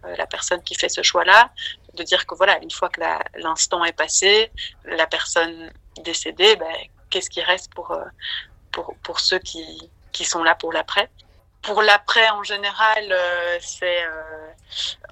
euh, 0.04 0.14
la 0.16 0.26
personne 0.26 0.62
qui 0.62 0.74
fait 0.76 0.88
ce 0.88 1.02
choix-là, 1.02 1.50
de 1.94 2.02
dire 2.04 2.26
que 2.26 2.34
voilà, 2.36 2.62
une 2.62 2.70
fois 2.70 2.90
que 2.90 3.00
l'instant 3.36 3.84
est 3.84 3.92
passé, 3.92 4.52
la 4.84 5.06
personne 5.06 5.72
décédée, 6.04 6.54
ben, 6.56 6.74
qu'est-ce 7.10 7.30
qui 7.30 7.42
reste 7.42 7.72
pour, 7.74 7.96
pour, 8.70 8.94
pour 9.02 9.20
ceux 9.20 9.38
qui, 9.38 9.90
qui 10.12 10.24
sont 10.24 10.42
là 10.42 10.54
pour 10.54 10.72
l'après 10.72 11.10
pour 11.62 11.80
l'après, 11.80 12.28
en 12.30 12.42
général, 12.42 13.06
euh, 13.10 13.58
c'est 13.60 14.04
euh, 14.04 14.50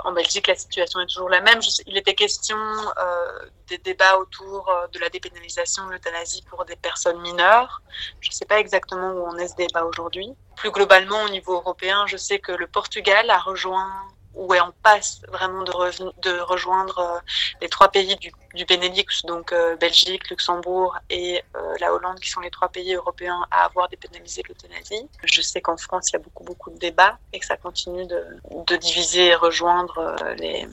en 0.04 0.12
Belgique 0.12 0.48
la 0.48 0.56
situation 0.56 1.00
est 1.00 1.06
toujours 1.06 1.28
la 1.28 1.40
même. 1.40 1.60
il 1.86 1.96
était 1.96 2.14
question 2.14 2.56
euh, 2.56 3.48
des 3.68 3.78
débats 3.78 4.18
autour 4.18 4.72
de 4.92 4.98
la 4.98 5.08
dépénalisation 5.08 5.86
de 5.86 5.92
l'euthanasie 5.92 6.42
pour 6.50 6.64
des 6.64 6.76
personnes 6.76 7.20
mineures. 7.20 7.82
Je 8.20 8.30
ne 8.30 8.34
sais 8.34 8.46
pas 8.46 8.58
exactement 8.58 9.12
où 9.12 9.26
on 9.28 9.36
est 9.36 9.48
ce 9.48 9.54
débat 9.54 9.84
aujourd'hui. 9.84 10.34
Plus 10.56 10.72
globalement, 10.72 11.22
au 11.22 11.28
niveau 11.28 11.54
européen, 11.54 12.04
je 12.06 12.16
sais 12.16 12.40
que 12.40 12.52
le 12.52 12.66
Portugal 12.66 13.30
a 13.30 13.38
rejoint 13.38 14.08
où 14.40 14.54
est 14.54 14.60
en 14.60 14.72
passe 14.82 15.20
vraiment 15.28 15.62
de, 15.64 16.40
rejoindre 16.40 16.98
euh, 16.98 17.18
les 17.60 17.68
trois 17.68 17.90
pays 17.90 18.16
du, 18.16 18.64
Benelux, 18.64 19.22
donc 19.24 19.52
euh, 19.52 19.76
Belgique, 19.76 20.30
Luxembourg 20.30 20.96
et 21.10 21.42
euh, 21.54 21.74
la 21.78 21.92
Hollande, 21.92 22.18
qui 22.20 22.30
sont 22.30 22.40
les 22.40 22.50
trois 22.50 22.70
pays 22.70 22.94
européens 22.94 23.46
à 23.50 23.66
avoir 23.66 23.90
dépénalisé 23.90 24.42
l'euthanasie. 24.48 25.06
Je 25.24 25.42
sais 25.42 25.60
qu'en 25.60 25.76
France, 25.76 26.08
il 26.08 26.14
y 26.14 26.16
a 26.16 26.20
beaucoup, 26.20 26.42
beaucoup 26.42 26.70
de 26.70 26.78
débats 26.78 27.18
et 27.34 27.38
que 27.38 27.44
ça 27.44 27.58
continue 27.58 28.06
de, 28.06 28.76
diviser 28.76 29.26
et 29.26 29.34
rejoindre 29.34 30.16
les, 30.38 30.66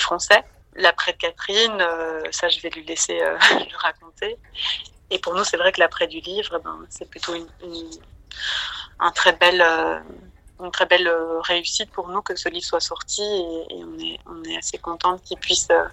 Français. 0.00 0.42
L'après 0.74 1.12
de 1.12 1.18
Catherine, 1.18 1.78
ça, 2.32 2.48
je 2.48 2.58
vais 2.60 2.70
lui 2.70 2.84
laisser 2.84 3.18
le 3.18 3.76
raconter. 3.76 4.36
Et 5.10 5.20
pour 5.20 5.34
nous, 5.34 5.44
c'est 5.44 5.56
vrai 5.56 5.70
que 5.70 5.78
l'après 5.78 6.08
du 6.08 6.18
livre, 6.18 6.58
ben, 6.58 6.80
c'est 6.88 7.08
plutôt 7.08 7.34
un 8.98 9.12
très 9.12 9.32
bel 9.34 9.62
une 10.64 10.70
très 10.70 10.86
belle 10.86 11.06
euh, 11.06 11.40
réussite 11.40 11.90
pour 11.90 12.08
nous 12.08 12.22
que 12.22 12.34
ce 12.36 12.48
livre 12.48 12.64
soit 12.64 12.80
sorti 12.80 13.22
et, 13.22 13.84
on, 14.26 14.42
est, 14.44 14.56
assez 14.56 14.78
contente 14.78 15.22
qu'il 15.22 15.38
puisse, 15.38 15.68
euh, 15.70 15.84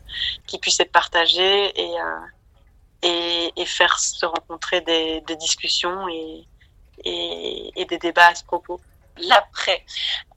qu'il 0.48 0.60
puisse 0.60 0.80
être 0.80 0.92
partagé 0.92 1.80
et, 1.80 2.00
euh, 2.00 2.20
et, 3.04 3.52
et, 3.56 3.66
faire 3.66 4.00
se 4.00 4.26
rencontrer 4.26 4.82
des, 4.82 5.22
discussions 5.36 6.08
et, 6.08 6.46
et, 7.04 7.86
des 7.86 7.98
débats 7.98 8.28
à 8.28 8.36
ce 8.36 8.44
propos. 8.44 8.80
L'après, 9.18 9.84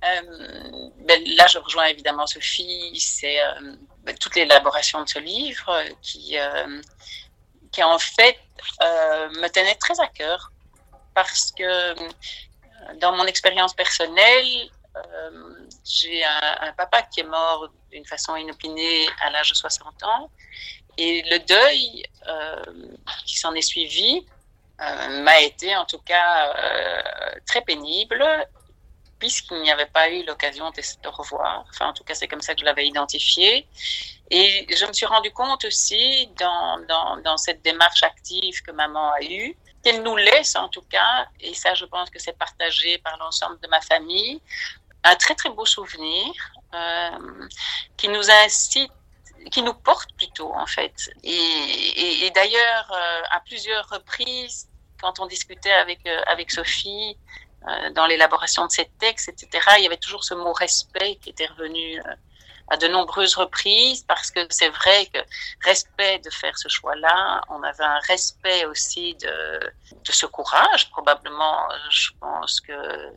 ben 0.03 1.23
là 1.37 1.47
je 1.47 1.59
rejoins 1.59 1.87
évidemment 1.87 2.27
Sophie, 2.27 2.99
c'est 2.99 3.39
ben, 4.03 4.17
toute 4.19 4.35
l'élaboration 4.35 5.03
de 5.03 5.09
ce 5.09 5.21
livre 5.21 5.85
qui, 6.03 6.37
qui 7.71 7.83
en 7.83 7.99
fait 7.99 8.37
me 8.81 9.49
tenait 9.49 9.77
très 9.77 9.99
à 10.01 10.09
cœur 10.09 10.51
parce 11.15 11.53
que 11.53 11.95
dans 13.01 13.13
mon 13.17 13.25
expérience 13.27 13.75
personnelle, 13.75 14.71
euh, 14.97 15.67
j'ai 15.85 16.23
un, 16.25 16.73
papa 16.77 17.03
qui 17.03 17.21
est 17.21 17.25
mort 17.25 17.69
d'une 17.91 18.05
façon 18.05 18.37
inopinée 18.37 19.07
à 19.21 19.31
l'âge 19.31 19.51
de 19.51 19.55
60 19.55 20.03
ans. 20.05 20.31
Et 20.97 21.23
le 21.23 21.39
deuil 21.41 22.05
euh, 22.29 22.63
qui 23.27 23.37
s'en 23.37 23.55
est 23.55 23.63
suivi 23.63 24.25
euh, 24.81 25.23
m'a 25.23 25.41
été 25.41 25.75
en 25.77 25.85
tout 25.85 25.99
cas 25.99 26.55
très 27.47 27.63
pénible 27.63 28.25
puisqu'il 29.19 29.63
n'y 29.63 29.71
avait 29.71 29.87
pas 29.87 30.11
eu 30.11 30.25
l'occasion 30.25 30.71
de 30.71 30.83
se 30.83 30.97
revoir. 31.05 31.65
Enfin, 31.71 31.89
en 31.89 31.93
tout 31.93 32.05
cas, 32.05 32.15
c'est 32.15 32.29
comme 32.29 32.43
ça 32.43 32.55
que 32.55 32.61
je 32.61 32.65
l'avais 32.65 32.87
identifié. 32.87 33.67
Et 34.31 34.67
je 34.75 34.85
me 34.85 34.93
suis 34.93 35.07
rendu 35.07 35.31
compte 35.31 35.65
aussi 35.65 36.29
dans, 36.39 36.79
dans, 36.87 37.17
dans 37.19 37.37
cette 37.39 37.63
démarche 37.63 38.03
active 38.03 38.61
que 38.63 38.71
maman 38.73 39.13
a 39.13 39.23
eue 39.23 39.57
qu'elle 39.85 40.03
nous 40.03 40.17
laisse 40.17 40.57
en 40.57 40.69
tout 40.69 40.83
cas, 40.83 41.29
et 41.41 41.55
ça 41.55 41.75
je 41.75 41.85
pense 41.85 42.11
que 42.11 42.19
c'est 42.19 42.37
partagé 42.37 42.99
par 42.99 43.17
l'ensemble 43.19 43.61
de 43.61 43.69
ma 43.69 43.81
famille, 43.81 44.41
un 45.05 45.15
très 45.17 45.35
très 45.35 45.51
beau 45.51 45.67
souvenir 45.67 46.33
euh, 46.75 47.47
qui 47.97 48.09
nous 48.09 48.31
incite 48.31 48.91
qui 49.51 49.63
nous 49.63 49.75
porte 49.75 50.11
plutôt 50.17 50.55
en 50.55 50.67
fait. 50.67 51.11
Et, 51.23 52.31
d'ailleurs, 52.35 52.91
euh, 52.91 53.23
à 53.31 53.41
plusieurs 53.41 53.87
reprises, 53.91 54.71
quand 55.03 55.21
on 55.21 55.27
discutait 55.27 55.71
avec, 55.71 56.01
euh, 56.07 56.23
avec 56.27 56.51
Sophie 56.51 57.19
dans 57.95 58.07
l'élaboration 58.07 58.67
de 58.67 58.71
ces 58.71 58.91
textes, 58.99 59.31
etc., 59.31 59.49
il 59.79 59.85
y 59.85 59.87
avait 59.87 59.97
toujours 59.97 60.23
ce 60.23 60.35
mot 60.35 60.53
respect 60.53 61.17
qui 61.17 61.31
était 61.31 61.47
revenu 61.47 61.99
à 62.69 62.77
de 62.77 62.89
nombreuses 62.89 63.35
reprises 63.35 64.05
parce 64.05 64.31
que 64.31 64.41
c'est 64.51 64.71
vrai 64.71 65.07
que 65.07 65.19
respect 65.63 66.19
de 66.21 66.31
faire 66.31 66.57
ce 66.57 66.69
choix-là, 66.69 67.43
on 67.51 67.63
avait 67.63 67.85
un 67.85 67.99
respect 68.09 68.65
aussi 68.67 69.15
de, 69.15 69.61
de 69.93 70.13
ce 70.13 70.27
courage. 70.27 70.91
Probablement, 70.91 71.69
je 71.91 72.11
pense 72.21 72.61
que 72.61 73.13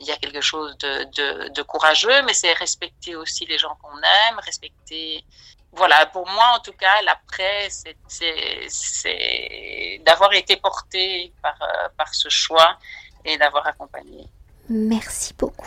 il 0.00 0.06
y 0.06 0.12
a 0.12 0.16
quelque 0.16 0.40
chose 0.40 0.78
de, 0.78 1.48
de, 1.48 1.62
courageux, 1.62 2.22
mais 2.22 2.32
c'est 2.32 2.52
respecter 2.52 3.16
aussi 3.16 3.46
les 3.46 3.58
gens 3.58 3.76
qu'on 3.82 3.96
aime, 3.96 4.38
respecter. 4.44 5.24
Voilà, 5.72 6.06
pour 6.06 6.24
moi 6.28 6.52
en 6.56 6.60
tout 6.60 6.72
cas, 6.72 7.02
l'après, 7.02 7.68
c'est 7.68 7.96
d'avoir 10.04 10.32
été 10.34 10.56
porté 10.56 11.32
par, 11.42 11.58
par 11.96 12.14
ce 12.14 12.28
choix 12.28 12.78
et 13.24 13.36
d'avoir 13.38 13.66
accompagné. 13.66 14.28
Merci 14.68 15.34
beaucoup. 15.36 15.66